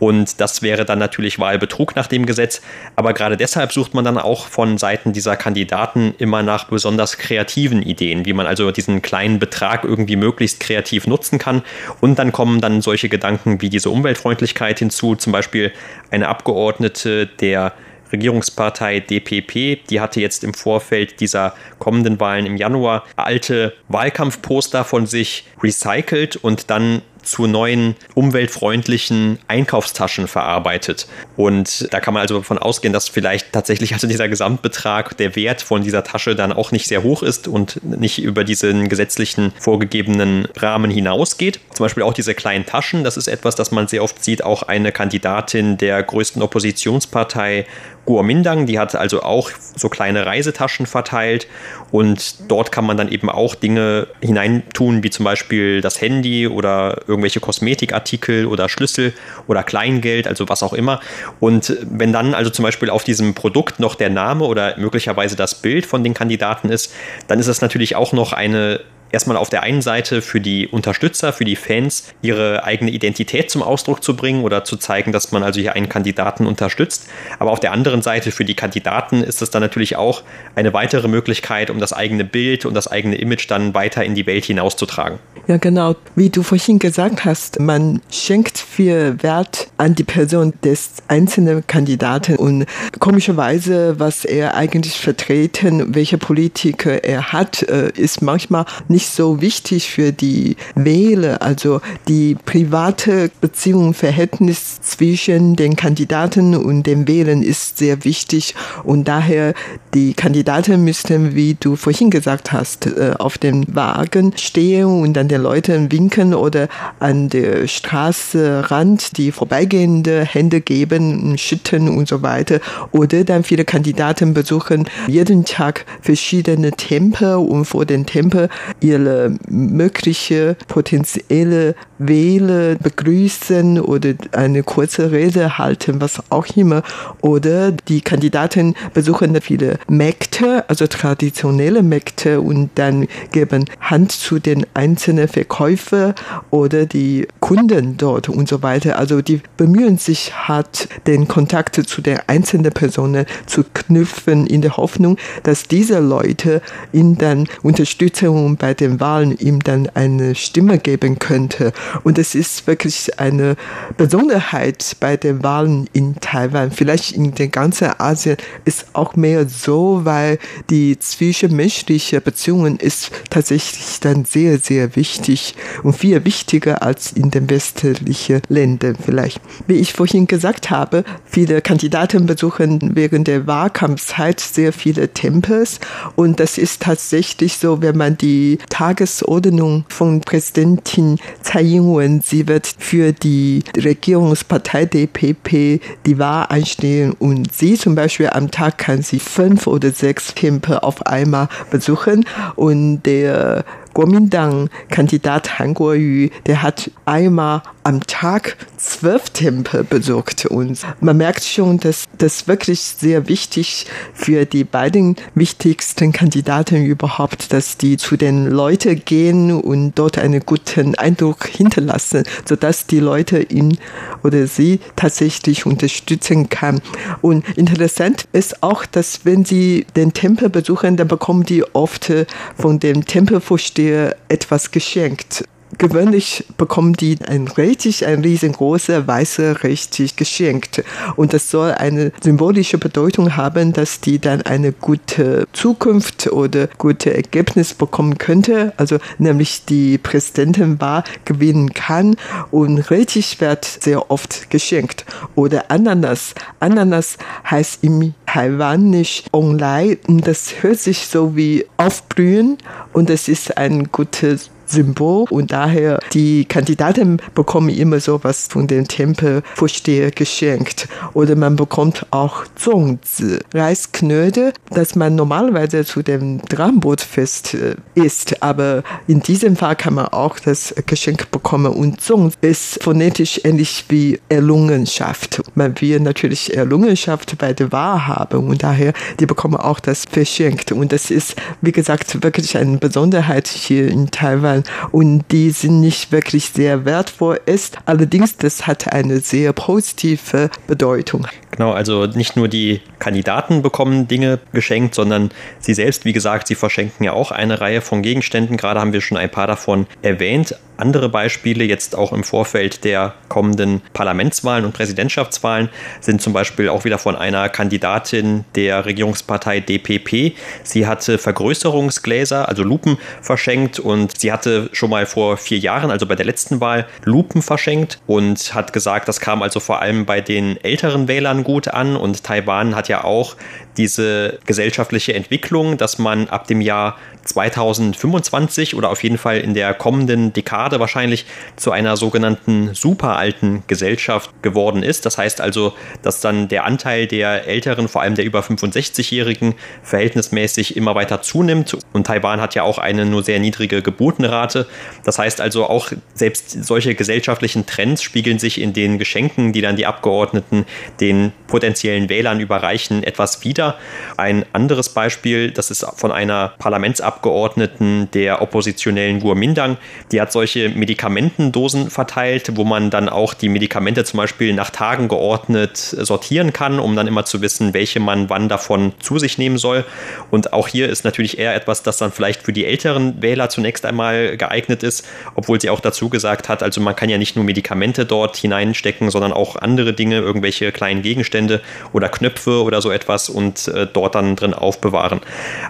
Und 0.00 0.40
das 0.40 0.62
wäre 0.62 0.84
dann 0.84 0.98
natürlich 0.98 1.38
Wahlbetrug 1.38 1.94
nach 1.94 2.06
dem 2.06 2.26
Gesetz. 2.26 2.62
Aber 2.96 3.12
gerade 3.12 3.36
deshalb 3.36 3.72
sucht 3.72 3.94
man 3.94 4.04
dann 4.04 4.18
auch 4.18 4.46
von 4.46 4.78
Seiten 4.78 5.12
dieser 5.12 5.36
Kandidaten 5.36 6.14
immer 6.18 6.42
nach 6.42 6.64
besonders 6.64 7.18
kreativen 7.18 7.82
Ideen, 7.82 8.24
wie 8.26 8.32
man 8.32 8.46
also 8.46 8.70
diesen 8.70 9.02
kleinen 9.02 9.38
Betrag 9.38 9.47
irgendwie 9.84 10.16
möglichst 10.16 10.60
kreativ 10.60 11.06
nutzen 11.06 11.38
kann. 11.38 11.62
Und 12.00 12.18
dann 12.18 12.32
kommen 12.32 12.60
dann 12.60 12.80
solche 12.82 13.08
Gedanken 13.08 13.60
wie 13.60 13.68
diese 13.68 13.90
Umweltfreundlichkeit 13.90 14.78
hinzu. 14.78 15.14
Zum 15.16 15.32
Beispiel 15.32 15.72
eine 16.10 16.28
Abgeordnete 16.28 17.26
der 17.26 17.74
Regierungspartei 18.12 19.00
DPP, 19.00 19.86
die 19.88 20.00
hatte 20.00 20.20
jetzt 20.20 20.44
im 20.44 20.54
Vorfeld 20.54 21.20
dieser 21.20 21.54
kommenden 21.78 22.18
Wahlen 22.20 22.46
im 22.46 22.56
Januar 22.56 23.04
alte 23.16 23.74
Wahlkampfposter 23.88 24.84
von 24.84 25.06
sich 25.06 25.44
recycelt 25.62 26.36
und 26.36 26.70
dann 26.70 27.02
zu 27.28 27.46
neuen 27.46 27.96
umweltfreundlichen 28.14 29.38
Einkaufstaschen 29.48 30.28
verarbeitet. 30.28 31.06
Und 31.36 31.92
da 31.92 32.00
kann 32.00 32.14
man 32.14 32.22
also 32.22 32.38
davon 32.38 32.58
ausgehen, 32.58 32.92
dass 32.92 33.08
vielleicht 33.08 33.52
tatsächlich 33.52 33.92
also 33.92 34.06
dieser 34.06 34.28
Gesamtbetrag, 34.28 35.16
der 35.16 35.36
Wert 35.36 35.62
von 35.62 35.82
dieser 35.82 36.04
Tasche 36.04 36.34
dann 36.34 36.52
auch 36.52 36.72
nicht 36.72 36.86
sehr 36.88 37.02
hoch 37.02 37.22
ist 37.22 37.48
und 37.48 37.82
nicht 37.84 38.18
über 38.20 38.44
diesen 38.44 38.88
gesetzlichen 38.88 39.52
vorgegebenen 39.58 40.48
Rahmen 40.56 40.90
hinausgeht. 40.90 41.60
Zum 41.74 41.84
Beispiel 41.84 42.02
auch 42.02 42.14
diese 42.14 42.34
kleinen 42.34 42.66
Taschen, 42.66 43.04
das 43.04 43.16
ist 43.16 43.28
etwas, 43.28 43.54
das 43.54 43.70
man 43.70 43.88
sehr 43.88 44.02
oft 44.02 44.24
sieht. 44.24 44.42
Auch 44.44 44.62
eine 44.62 44.92
Kandidatin 44.92 45.78
der 45.78 46.02
größten 46.02 46.42
Oppositionspartei 46.42 47.66
Guomindang, 48.08 48.64
die 48.64 48.78
hat 48.78 48.94
also 48.94 49.22
auch 49.22 49.50
so 49.76 49.90
kleine 49.90 50.24
Reisetaschen 50.24 50.86
verteilt 50.86 51.46
und 51.90 52.50
dort 52.50 52.72
kann 52.72 52.86
man 52.86 52.96
dann 52.96 53.12
eben 53.12 53.28
auch 53.28 53.54
Dinge 53.54 54.06
hineintun, 54.22 55.02
wie 55.02 55.10
zum 55.10 55.26
Beispiel 55.26 55.82
das 55.82 56.00
Handy 56.00 56.48
oder 56.48 57.02
irgendwelche 57.06 57.40
Kosmetikartikel 57.40 58.46
oder 58.46 58.70
Schlüssel 58.70 59.12
oder 59.46 59.62
Kleingeld, 59.62 60.26
also 60.26 60.48
was 60.48 60.62
auch 60.62 60.72
immer. 60.72 61.00
Und 61.38 61.76
wenn 61.82 62.10
dann 62.14 62.32
also 62.32 62.48
zum 62.48 62.62
Beispiel 62.62 62.88
auf 62.88 63.04
diesem 63.04 63.34
Produkt 63.34 63.78
noch 63.78 63.94
der 63.94 64.08
Name 64.08 64.46
oder 64.46 64.78
möglicherweise 64.78 65.36
das 65.36 65.56
Bild 65.56 65.84
von 65.84 66.02
den 66.02 66.14
Kandidaten 66.14 66.70
ist, 66.70 66.94
dann 67.26 67.38
ist 67.38 67.48
das 67.50 67.60
natürlich 67.60 67.94
auch 67.94 68.14
noch 68.14 68.32
eine 68.32 68.80
erstmal 69.12 69.36
auf 69.36 69.50
der 69.50 69.62
einen 69.62 69.82
Seite 69.82 70.22
für 70.22 70.40
die 70.40 70.66
Unterstützer, 70.66 71.32
für 71.32 71.44
die 71.44 71.56
Fans, 71.56 72.14
ihre 72.22 72.64
eigene 72.64 72.90
Identität 72.90 73.50
zum 73.50 73.62
Ausdruck 73.62 74.02
zu 74.02 74.16
bringen 74.16 74.44
oder 74.44 74.64
zu 74.64 74.76
zeigen, 74.76 75.12
dass 75.12 75.32
man 75.32 75.42
also 75.42 75.60
hier 75.60 75.74
einen 75.74 75.88
Kandidaten 75.88 76.46
unterstützt. 76.46 77.08
Aber 77.38 77.50
auf 77.50 77.60
der 77.60 77.72
anderen 77.72 78.02
Seite 78.02 78.30
für 78.30 78.44
die 78.44 78.54
Kandidaten 78.54 79.22
ist 79.22 79.42
es 79.42 79.50
dann 79.50 79.62
natürlich 79.62 79.96
auch 79.96 80.22
eine 80.54 80.72
weitere 80.72 81.08
Möglichkeit, 81.08 81.70
um 81.70 81.78
das 81.78 81.92
eigene 81.92 82.24
Bild 82.24 82.66
und 82.66 82.74
das 82.74 82.88
eigene 82.88 83.16
Image 83.16 83.50
dann 83.50 83.74
weiter 83.74 84.04
in 84.04 84.14
die 84.14 84.26
Welt 84.26 84.44
hinauszutragen. 84.44 85.18
Ja, 85.46 85.56
genau. 85.56 85.96
Wie 86.14 86.28
du 86.28 86.42
vorhin 86.42 86.78
gesagt 86.78 87.24
hast, 87.24 87.58
man 87.58 88.02
schenkt 88.10 88.58
viel 88.58 89.16
Wert 89.22 89.68
an 89.78 89.94
die 89.94 90.04
Person 90.04 90.52
des 90.62 90.90
einzelnen 91.08 91.66
Kandidaten 91.66 92.36
und 92.36 92.66
komischerweise, 92.98 93.98
was 93.98 94.24
er 94.24 94.54
eigentlich 94.54 94.98
vertreten, 94.98 95.94
welche 95.94 96.18
Politiker 96.18 97.02
er 97.02 97.32
hat, 97.32 97.62
äh, 97.62 97.90
ist 97.96 98.20
manchmal 98.20 98.66
nicht 98.88 98.97
nicht 98.98 99.12
so 99.14 99.40
wichtig 99.40 99.92
für 99.92 100.10
die 100.10 100.56
Wähler. 100.74 101.40
Also 101.40 101.80
die 102.08 102.34
private 102.34 103.30
Beziehung, 103.40 103.94
Verhältnis 103.94 104.80
zwischen 104.80 105.54
den 105.54 105.76
Kandidaten 105.76 106.56
und 106.56 106.82
den 106.82 107.06
Wählern 107.06 107.42
ist 107.42 107.78
sehr 107.78 108.04
wichtig 108.04 108.56
und 108.82 109.06
daher 109.06 109.54
die 109.94 110.14
Kandidaten 110.14 110.82
müssten, 110.82 111.36
wie 111.36 111.54
du 111.54 111.76
vorhin 111.76 112.10
gesagt 112.10 112.50
hast, 112.50 112.86
äh, 112.86 113.14
auf 113.16 113.38
dem 113.38 113.64
Wagen 113.72 114.32
stehen 114.36 114.86
und 114.86 115.14
dann 115.14 115.28
den 115.28 115.42
Leuten 115.42 115.92
winken 115.92 116.34
oder 116.34 116.66
an 116.98 117.28
der 117.28 117.68
Straße 117.68 118.68
Rand 118.68 119.16
die 119.16 119.30
vorbeigehende 119.30 120.24
Hände 120.24 120.60
geben, 120.60 121.38
schütten 121.38 121.88
und 121.88 122.08
so 122.08 122.22
weiter. 122.22 122.58
Oder 122.90 123.22
dann 123.22 123.44
viele 123.44 123.64
Kandidaten 123.64 124.34
besuchen 124.34 124.88
jeden 125.06 125.44
Tag 125.44 125.86
verschiedene 126.00 126.72
Tempel 126.72 127.36
und 127.36 127.64
vor 127.64 127.86
den 127.86 128.04
Tempel 128.04 128.48
ihre 128.88 129.34
mögliche 129.48 130.56
potenzielle 130.66 131.74
Wähler 131.98 132.76
begrüßen 132.76 133.80
oder 133.80 134.14
eine 134.32 134.62
kurze 134.62 135.10
Rede 135.10 135.58
halten, 135.58 136.00
was 136.00 136.22
auch 136.30 136.46
immer. 136.56 136.82
Oder 137.20 137.72
die 137.72 138.00
Kandidaten 138.00 138.74
besuchen 138.94 139.38
viele 139.40 139.78
Märkte, 139.88 140.68
also 140.68 140.86
traditionelle 140.86 141.82
Märkte 141.82 142.40
und 142.40 142.70
dann 142.76 143.08
geben 143.32 143.64
Hand 143.80 144.12
zu 144.12 144.38
den 144.38 144.66
einzelnen 144.74 145.28
Verkäufer 145.28 146.14
oder 146.50 146.86
die 146.86 147.26
Kunden 147.40 147.96
dort 147.96 148.28
und 148.28 148.48
so 148.48 148.62
weiter. 148.62 148.98
Also 148.98 149.22
die 149.22 149.40
bemühen 149.56 149.98
sich 149.98 150.32
hart, 150.34 150.88
den 151.06 151.28
Kontakt 151.28 151.76
zu 151.88 152.00
den 152.00 152.18
einzelnen 152.26 152.72
Personen 152.72 153.26
zu 153.46 153.64
knüpfen 153.64 154.46
in 154.46 154.62
der 154.62 154.76
Hoffnung, 154.76 155.16
dass 155.42 155.64
diese 155.64 155.98
Leute 155.98 156.62
ihnen 156.92 157.18
dann 157.18 157.48
unterstützen 157.62 158.28
und 158.28 158.58
bei 158.58 158.74
den 158.80 159.00
Wahlen 159.00 159.36
ihm 159.38 159.62
dann 159.62 159.88
eine 159.94 160.34
Stimme 160.34 160.78
geben 160.78 161.18
könnte. 161.18 161.72
Und 162.04 162.18
es 162.18 162.34
ist 162.34 162.66
wirklich 162.66 163.18
eine 163.18 163.56
Besonderheit 163.96 164.96
bei 165.00 165.16
den 165.16 165.42
Wahlen 165.42 165.88
in 165.92 166.16
Taiwan. 166.20 166.70
Vielleicht 166.70 167.12
in 167.12 167.34
der 167.34 167.48
ganzen 167.48 167.88
Asien 167.98 168.36
ist 168.64 168.86
auch 168.92 169.16
mehr 169.16 169.48
so, 169.48 170.04
weil 170.04 170.38
die 170.70 170.98
zwischenmenschliche 170.98 172.20
Beziehungen 172.20 172.76
ist 172.76 173.10
tatsächlich 173.30 174.00
dann 174.00 174.24
sehr, 174.24 174.58
sehr 174.58 174.96
wichtig 174.96 175.54
und 175.82 175.94
viel 175.94 176.24
wichtiger 176.24 176.82
als 176.82 177.12
in 177.12 177.30
den 177.30 177.48
westlichen 177.50 178.40
Ländern 178.48 178.96
vielleicht. 179.02 179.40
Wie 179.66 179.74
ich 179.74 179.92
vorhin 179.92 180.26
gesagt 180.26 180.70
habe, 180.70 181.04
viele 181.24 181.60
Kandidaten 181.62 182.26
besuchen 182.26 182.92
während 182.94 183.28
der 183.28 183.46
Wahlkampfzeit 183.46 184.40
sehr 184.40 184.72
viele 184.72 185.12
Tempels 185.12 185.80
und 186.16 186.40
das 186.40 186.58
ist 186.58 186.82
tatsächlich 186.82 187.56
so, 187.56 187.82
wenn 187.82 187.96
man 187.96 188.16
die 188.16 188.58
Tagesordnung 188.68 189.84
von 189.88 190.20
Präsidentin 190.20 191.18
Tsai 191.42 191.62
Ing-wen, 191.62 192.20
sie 192.20 192.46
wird 192.48 192.66
für 192.78 193.12
die 193.12 193.62
Regierungspartei 193.76 194.86
DPP 194.86 195.80
die 196.06 196.18
Wahl 196.18 196.46
einstehen 196.48 197.14
und 197.18 197.52
sie 197.52 197.74
zum 197.74 197.94
Beispiel 197.94 198.30
am 198.30 198.50
Tag 198.50 198.78
kann 198.78 199.02
sie 199.02 199.18
fünf 199.18 199.66
oder 199.66 199.90
sechs 199.90 200.34
Tempel 200.34 200.78
auf 200.78 201.06
einmal 201.06 201.48
besuchen. 201.70 202.24
Und 202.56 203.02
der 203.02 203.64
Kuomintang-Kandidat 203.94 205.58
Han 205.58 205.74
Kuo-yu, 205.74 206.28
der 206.46 206.62
hat 206.62 206.90
einmal 207.04 207.62
am 207.88 208.06
Tag 208.06 208.58
zwölf 208.76 209.30
Tempel 209.30 209.82
besucht 209.82 210.44
und 210.44 210.78
man 211.00 211.16
merkt 211.16 211.42
schon, 211.42 211.80
dass 211.80 212.04
das 212.18 212.46
wirklich 212.46 212.80
sehr 212.80 213.28
wichtig 213.28 213.86
für 214.12 214.44
die 214.44 214.64
beiden 214.64 215.16
wichtigsten 215.34 216.12
Kandidaten 216.12 216.84
überhaupt, 216.84 217.50
dass 217.50 217.78
die 217.78 217.96
zu 217.96 218.18
den 218.18 218.50
Leuten 218.50 219.02
gehen 219.06 219.52
und 219.52 219.98
dort 219.98 220.18
einen 220.18 220.40
guten 220.44 220.96
Eindruck 220.96 221.46
hinterlassen, 221.46 222.24
sodass 222.46 222.86
die 222.86 223.00
Leute 223.00 223.40
ihn 223.40 223.78
oder 224.22 224.46
sie 224.46 224.80
tatsächlich 224.94 225.64
unterstützen 225.64 226.50
kann. 226.50 226.82
Und 227.22 227.42
interessant 227.56 228.28
ist 228.32 228.62
auch, 228.62 228.84
dass 228.84 229.24
wenn 229.24 229.46
sie 229.46 229.86
den 229.96 230.12
Tempel 230.12 230.50
besuchen, 230.50 230.98
dann 230.98 231.08
bekommen 231.08 231.44
die 231.44 231.64
oft 231.74 232.12
von 232.54 232.80
dem 232.80 233.06
Tempelvorsteher 233.06 234.14
etwas 234.28 234.72
geschenkt 234.72 235.44
gewöhnlich 235.76 236.44
bekommen 236.56 236.94
die 236.94 237.18
ein 237.26 237.48
richtig, 237.48 238.06
ein 238.06 238.20
riesengroßer 238.20 239.06
weißer 239.06 239.62
richtig 239.64 240.16
geschenkt. 240.16 240.82
Und 241.16 241.32
das 241.32 241.50
soll 241.50 241.72
eine 241.72 242.12
symbolische 242.22 242.78
Bedeutung 242.78 243.36
haben, 243.36 243.72
dass 243.72 244.00
die 244.00 244.18
dann 244.18 244.42
eine 244.42 244.72
gute 244.72 245.46
Zukunft 245.52 246.28
oder 246.32 246.68
gute 246.78 247.14
Ergebnis 247.14 247.74
bekommen 247.74 248.18
könnte. 248.18 248.72
Also 248.76 248.98
nämlich 249.18 249.64
die 249.66 249.98
Präsidentenwahl 249.98 251.04
gewinnen 251.24 251.74
kann. 251.74 252.16
Und 252.50 252.90
richtig 252.90 253.40
wird 253.40 253.64
sehr 253.64 254.10
oft 254.10 254.50
geschenkt. 254.50 255.04
Oder 255.34 255.70
Ananas. 255.70 256.34
Ananas 256.60 257.18
heißt 257.48 257.84
im 257.84 258.14
Taiwanisch 258.26 259.24
Onglai. 259.32 259.98
Und 260.06 260.26
das 260.26 260.62
hört 260.62 260.78
sich 260.78 261.06
so 261.06 261.36
wie 261.36 261.66
aufblühen. 261.76 262.58
Und 262.92 263.10
es 263.10 263.28
ist 263.28 263.56
ein 263.56 263.90
gutes 263.92 264.50
Symbol. 264.68 265.26
Und 265.30 265.52
daher 265.52 265.98
die 266.12 266.44
Kandidaten 266.44 267.20
bekommen 267.34 267.70
immer 267.70 268.00
sowas 268.00 268.48
von 268.50 268.66
dem 268.66 268.86
Tempelvorsteher 268.86 270.10
geschenkt. 270.10 270.88
Oder 271.14 271.36
man 271.36 271.56
bekommt 271.56 272.06
auch 272.10 272.44
Zongzi, 272.56 273.38
Reisknödel, 273.52 274.52
das 274.70 274.94
man 274.94 275.14
normalerweise 275.14 275.84
zu 275.84 276.02
dem 276.02 276.40
Drachenbootfest 276.42 277.54
äh, 277.54 277.76
isst, 277.94 278.42
aber 278.42 278.82
in 279.06 279.20
diesem 279.20 279.56
Fall 279.56 279.76
kann 279.76 279.94
man 279.94 280.08
auch 280.08 280.38
das 280.38 280.74
Geschenk 280.86 281.30
bekommen. 281.30 281.72
Und 281.72 282.00
Zong 282.00 282.32
ist 282.40 282.82
phonetisch 282.82 283.40
ähnlich 283.44 283.84
wie 283.88 284.20
Erlungenschaft. 284.28 285.42
Man 285.54 285.80
will 285.80 286.00
natürlich 286.00 286.56
Erlungenschaft 286.56 287.36
bei 287.38 287.52
der 287.52 287.72
Wahl 287.72 288.06
haben 288.06 288.48
und 288.48 288.62
daher 288.62 288.92
die 289.20 289.26
bekommen 289.26 289.56
auch 289.56 289.80
das 289.80 290.04
verschenkt. 290.10 290.72
Und 290.72 290.92
das 290.92 291.10
ist 291.10 291.36
wie 291.60 291.72
gesagt 291.72 292.22
wirklich 292.22 292.56
eine 292.56 292.78
Besonderheit 292.78 293.48
hier 293.48 293.88
in 293.88 294.10
Taiwan 294.10 294.57
Zahlen 294.58 294.64
und 294.92 295.24
die 295.30 295.50
sind 295.50 295.80
nicht 295.80 296.12
wirklich 296.12 296.50
sehr 296.50 296.84
wertvoll 296.84 297.40
ist. 297.46 297.78
Allerdings, 297.86 298.36
das 298.36 298.66
hat 298.66 298.92
eine 298.92 299.20
sehr 299.20 299.52
positive 299.52 300.50
Bedeutung. 300.66 301.26
Genau, 301.50 301.72
also 301.72 302.06
nicht 302.06 302.36
nur 302.36 302.48
die 302.48 302.80
Kandidaten 302.98 303.62
bekommen 303.62 304.06
Dinge 304.06 304.38
geschenkt, 304.52 304.94
sondern 304.94 305.30
sie 305.58 305.74
selbst, 305.74 306.04
wie 306.04 306.12
gesagt, 306.12 306.46
sie 306.46 306.54
verschenken 306.54 307.04
ja 307.04 307.12
auch 307.12 307.32
eine 307.32 307.60
Reihe 307.60 307.80
von 307.80 308.02
Gegenständen. 308.02 308.56
Gerade 308.56 308.80
haben 308.80 308.92
wir 308.92 309.00
schon 309.00 309.18
ein 309.18 309.30
paar 309.30 309.46
davon 309.46 309.86
erwähnt. 310.02 310.54
Andere 310.76 311.08
Beispiele 311.08 311.64
jetzt 311.64 311.96
auch 311.96 312.12
im 312.12 312.22
Vorfeld 312.22 312.84
der 312.84 313.14
kommenden 313.28 313.82
Parlamentswahlen 313.92 314.64
und 314.64 314.72
Präsidentschaftswahlen 314.72 315.70
sind 316.00 316.22
zum 316.22 316.32
Beispiel 316.32 316.68
auch 316.68 316.84
wieder 316.84 316.98
von 316.98 317.16
einer 317.16 317.48
Kandidatin 317.48 318.44
der 318.54 318.84
Regierungspartei 318.84 319.58
DPP. 319.58 320.36
Sie 320.62 320.86
hatte 320.86 321.18
Vergrößerungsgläser, 321.18 322.48
also 322.48 322.62
Lupen 322.62 322.96
verschenkt 323.20 323.80
und 323.80 324.20
sie 324.20 324.30
hatte 324.30 324.47
schon 324.72 324.90
mal 324.90 325.06
vor 325.06 325.36
vier 325.36 325.58
Jahren, 325.58 325.90
also 325.90 326.06
bei 326.06 326.14
der 326.14 326.26
letzten 326.26 326.60
Wahl, 326.60 326.86
Lupen 327.04 327.42
verschenkt 327.42 328.00
und 328.06 328.54
hat 328.54 328.72
gesagt, 328.72 329.08
das 329.08 329.20
kam 329.20 329.42
also 329.42 329.60
vor 329.60 329.80
allem 329.80 330.06
bei 330.06 330.20
den 330.20 330.56
älteren 330.62 331.08
Wählern 331.08 331.44
gut 331.44 331.68
an. 331.68 331.96
Und 331.96 332.24
Taiwan 332.24 332.74
hat 332.74 332.88
ja 332.88 333.04
auch 333.04 333.36
diese 333.78 334.38
gesellschaftliche 334.44 335.14
Entwicklung, 335.14 335.78
dass 335.78 335.98
man 335.98 336.28
ab 336.28 336.46
dem 336.48 336.60
Jahr 336.60 336.98
2025 337.24 338.74
oder 338.74 338.90
auf 338.90 339.02
jeden 339.02 339.18
Fall 339.18 339.38
in 339.38 339.54
der 339.54 339.74
kommenden 339.74 340.32
Dekade 340.32 340.80
wahrscheinlich 340.80 341.26
zu 341.56 341.70
einer 341.70 341.96
sogenannten 341.96 342.74
superalten 342.74 343.62
Gesellschaft 343.66 344.30
geworden 344.42 344.82
ist. 344.82 345.06
Das 345.06 345.18
heißt 345.18 345.40
also, 345.40 345.74
dass 346.02 346.20
dann 346.20 346.48
der 346.48 346.64
Anteil 346.64 347.06
der 347.06 347.46
Älteren, 347.46 347.88
vor 347.88 348.02
allem 348.02 348.14
der 348.14 348.24
über 348.24 348.40
65-Jährigen, 348.40 349.54
verhältnismäßig 349.82 350.76
immer 350.76 350.94
weiter 350.94 351.22
zunimmt. 351.22 351.76
Und 351.92 352.06
Taiwan 352.06 352.40
hat 352.40 352.54
ja 352.54 352.62
auch 352.62 352.78
eine 352.78 353.04
nur 353.06 353.22
sehr 353.22 353.38
niedrige 353.38 353.82
Geburtenrate. 353.82 354.66
Das 355.04 355.18
heißt 355.18 355.40
also 355.40 355.66
auch 355.66 355.92
selbst 356.14 356.64
solche 356.64 356.94
gesellschaftlichen 356.94 357.66
Trends 357.66 358.02
spiegeln 358.02 358.38
sich 358.38 358.60
in 358.60 358.72
den 358.72 358.98
Geschenken, 358.98 359.52
die 359.52 359.60
dann 359.60 359.76
die 359.76 359.86
Abgeordneten 359.86 360.66
den 361.00 361.32
potenziellen 361.46 362.08
Wählern 362.08 362.40
überreichen, 362.40 363.02
etwas 363.04 363.44
wieder. 363.44 363.67
Ein 364.16 364.44
anderes 364.52 364.88
Beispiel, 364.90 365.50
das 365.50 365.70
ist 365.70 365.86
von 365.96 366.12
einer 366.12 366.52
Parlamentsabgeordneten 366.58 367.48
Abgeordneten 367.48 368.08
der 368.12 368.42
oppositionellen 368.42 369.20
Guomindang. 369.20 369.76
Die 370.12 370.20
hat 370.20 370.32
solche 370.32 370.68
Medikamentendosen 370.68 371.90
verteilt, 371.90 372.56
wo 372.56 372.64
man 372.64 372.90
dann 372.90 373.08
auch 373.08 373.34
die 373.34 373.48
Medikamente 373.48 374.04
zum 374.04 374.18
Beispiel 374.18 374.52
nach 374.54 374.70
Tagen 374.70 375.08
geordnet 375.08 375.76
sortieren 375.76 376.52
kann, 376.52 376.78
um 376.78 376.94
dann 376.94 377.06
immer 377.06 377.24
zu 377.24 377.40
wissen, 377.40 377.74
welche 377.74 378.00
man 378.00 378.28
wann 378.28 378.48
davon 378.48 378.92
zu 379.00 379.18
sich 379.18 379.38
nehmen 379.38 379.58
soll. 379.58 379.84
Und 380.30 380.52
auch 380.52 380.68
hier 380.68 380.88
ist 380.88 381.04
natürlich 381.04 381.38
eher 381.38 381.54
etwas, 381.54 381.82
das 381.82 381.98
dann 381.98 382.12
vielleicht 382.12 382.42
für 382.42 382.52
die 382.52 382.64
älteren 382.64 383.20
Wähler 383.22 383.48
zunächst 383.48 383.84
einmal 383.84 384.32
äh, 384.32 384.36
geeignet 384.36 384.82
ist, 384.82 385.06
obwohl 385.34 385.60
sie 385.60 385.70
auch 385.70 385.80
dazu 385.80 386.08
gesagt 386.08 386.48
hat, 386.48 386.62
also 386.62 386.80
man 386.80 386.96
kann 386.96 387.08
ja 387.08 387.18
nicht 387.18 387.36
nur 387.36 387.44
Medikamente 387.44 388.04
dort 388.04 388.36
hineinstecken, 388.36 389.10
sondern 389.10 389.32
auch 389.32 389.56
andere 389.56 389.92
Dinge, 389.92 390.18
irgendwelche 390.18 390.72
kleinen 390.72 391.02
Gegenstände 391.02 391.60
oder 391.92 392.08
Knöpfe 392.08 392.62
oder 392.62 392.82
so 392.82 392.90
etwas 392.90 393.28
und 393.28 393.47
äh, 393.68 393.86
dort 393.92 394.14
dann 394.14 394.36
drin 394.36 394.54
aufbewahren. 394.54 395.20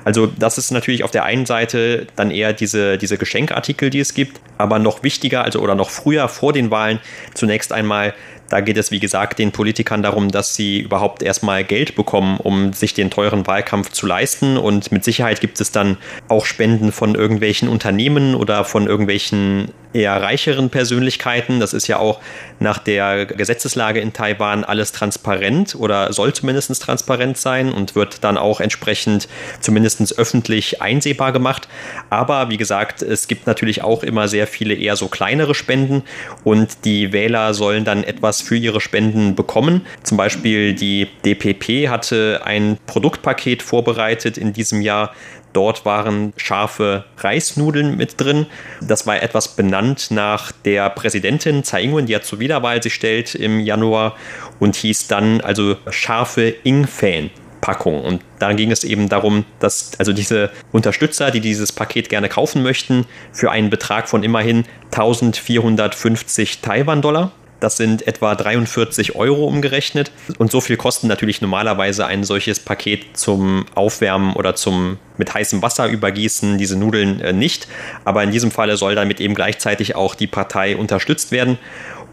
Also 0.05 0.27
das 0.27 0.59
ist 0.59 0.71
natürlich 0.71 1.05
auf 1.05 1.11
der 1.11 1.25
einen 1.25 1.47
Seite 1.47 2.07
dann 2.17 2.31
eher 2.31 2.53
diese, 2.53 2.99
diese 2.99 3.19
Geschenkartikel, 3.19 3.91
die 3.91 4.01
es 4.01 4.15
gibt, 4.15 4.41
aber 4.59 4.79
noch 4.79 5.03
wichtiger, 5.03 5.45
also 5.45 5.61
oder 5.61 5.75
noch 5.75 5.91
früher 5.91 6.29
vor 6.29 6.53
den 6.53 6.71
Wahlen 6.71 7.01
zunächst 7.35 7.73
einmal 7.73 8.15
da 8.49 8.61
geht 8.61 8.77
es, 8.77 8.91
wie 8.91 9.01
gesagt, 9.01 9.39
den 9.39 9.53
Politikern 9.53 10.03
darum, 10.03 10.31
dass 10.31 10.55
sie 10.55 10.81
überhaupt 10.81 11.23
erstmal 11.23 11.65
Geld 11.65 11.95
bekommen, 11.95 12.39
um 12.39 12.73
sich 12.73 12.95
den 12.95 13.11
teuren 13.11 13.47
Wahlkampf 13.47 13.91
zu 13.91 14.07
leisten. 14.07 14.57
Und 14.57 14.91
mit 14.91 15.05
Sicherheit 15.05 15.41
gibt 15.41 15.61
es 15.61 15.71
dann 15.71 15.99
auch 16.29 16.47
Spenden 16.47 16.93
von 16.93 17.15
irgendwelchen 17.15 17.69
Unternehmen 17.69 18.35
oder 18.35 18.65
von 18.65 18.87
irgendwelchen 18.87 19.71
eher 19.93 20.21
reicheren 20.21 20.71
Persönlichkeiten. 20.71 21.61
Das 21.61 21.73
ist 21.73 21.87
ja 21.87 21.99
auch 21.99 22.21
nach 22.61 22.79
der 22.79 23.27
Gesetzeslage 23.27 24.01
in 24.01 24.13
Taiwan 24.13 24.65
alles 24.65 24.93
transparent 24.93 25.75
oder 25.75 26.13
soll 26.13 26.33
zumindest 26.33 26.83
transparent 26.83 27.39
sein 27.39 27.73
und 27.73 27.95
wird 27.95 28.25
dann 28.25 28.37
auch 28.37 28.61
entsprechend 28.61 29.29
zumindest 29.61 30.19
öffentlich 30.19 30.83
einsehbar 30.83 31.33
gemacht. 31.33 31.69
Aber 32.11 32.51
wie 32.51 32.57
gesagt, 32.57 33.03
es 33.03 33.29
gibt 33.29 33.47
natürlich 33.47 33.83
auch 33.83 34.03
immer 34.03 34.29
sehr 34.29 34.47
viele 34.47 34.75
eher 34.75 34.97
so 34.97 35.09
kleinere 35.09 35.55
Spenden 35.55 36.03
und 36.45 36.85
die 36.85 37.13
Wähler 37.13 37.55
sollen 37.55 37.85
dann 37.85 38.05
etwas 38.05 38.38
für 38.41 38.57
ihre 38.57 38.81
Spenden 38.81 39.35
bekommen. 39.35 39.87
Zum 40.03 40.17
Beispiel 40.17 40.75
die 40.75 41.09
DPP 41.25 41.89
hatte 41.89 42.41
ein 42.45 42.79
Produktpaket 42.87 43.63
vorbereitet 43.63 44.39
in 44.39 44.53
diesem 44.53 44.81
Jahr, 44.81 45.13
Dort 45.53 45.85
waren 45.85 46.35
scharfe 46.37 47.05
Reisnudeln 47.17 47.97
mit 47.97 48.21
drin. 48.21 48.47
Das 48.81 49.07
war 49.07 49.23
etwas 49.23 49.57
benannt 49.57 50.11
nach 50.11 50.53
der 50.53 50.91
Präsidentin 50.91 51.65
Tsai 51.65 51.83
Ing-wen, 51.83 52.07
die 52.07 52.13
ja 52.13 52.21
zur 52.21 52.39
Wiederwahl 52.39 52.83
sich 52.83 52.95
stellt 52.95 53.35
im 53.35 53.61
Januar 53.61 54.15
und 54.61 54.77
hieß 54.77 55.09
dann 55.09 55.41
also 55.41 55.77
scharfe 55.91 56.55
Ing-Fan. 56.65 57.31
Packung. 57.61 58.03
Und 58.05 58.23
da 58.39 58.53
ging 58.53 58.71
es 58.71 58.85
eben 58.85 59.09
darum, 59.09 59.45
dass 59.59 59.91
also 59.99 60.13
diese 60.13 60.51
Unterstützer, 60.71 61.33
die 61.33 61.41
dieses 61.41 61.73
Paket 61.73 62.09
gerne 62.09 62.29
kaufen 62.29 62.63
möchten, 62.63 63.05
für 63.33 63.51
einen 63.51 63.69
Betrag 63.69 64.09
von 64.09 64.23
immerhin 64.23 64.65
1450 64.93 66.61
Taiwan-Dollar 66.61 67.33
das 67.61 67.77
sind 67.77 68.07
etwa 68.07 68.35
43 68.35 69.17
Euro 69.17 69.47
umgerechnet. 69.47 70.11
Und 70.39 70.51
so 70.51 70.61
viel 70.61 70.77
kosten 70.77 71.09
natürlich 71.09 71.41
normalerweise 71.41 72.07
ein 72.07 72.25
solches 72.25 72.61
Paket 72.61 73.17
zum 73.17 73.67
Aufwärmen 73.75 74.35
oder 74.35 74.55
zum 74.55 74.99
mit 75.17 75.35
heißem 75.35 75.63
Wasser 75.63 75.89
übergießen, 75.89 76.59
diese 76.59 76.77
Nudeln 76.77 77.21
äh, 77.21 77.33
nicht. 77.33 77.67
Aber 78.05 78.23
in 78.23 78.31
diesem 78.31 78.51
Falle 78.51 78.77
soll 78.77 78.95
damit 78.95 79.21
eben 79.21 79.35
gleichzeitig 79.35 79.97
auch 79.97 80.15
die 80.15 80.29
Partei 80.29 80.77
unterstützt 80.77 81.33
werden. 81.33 81.59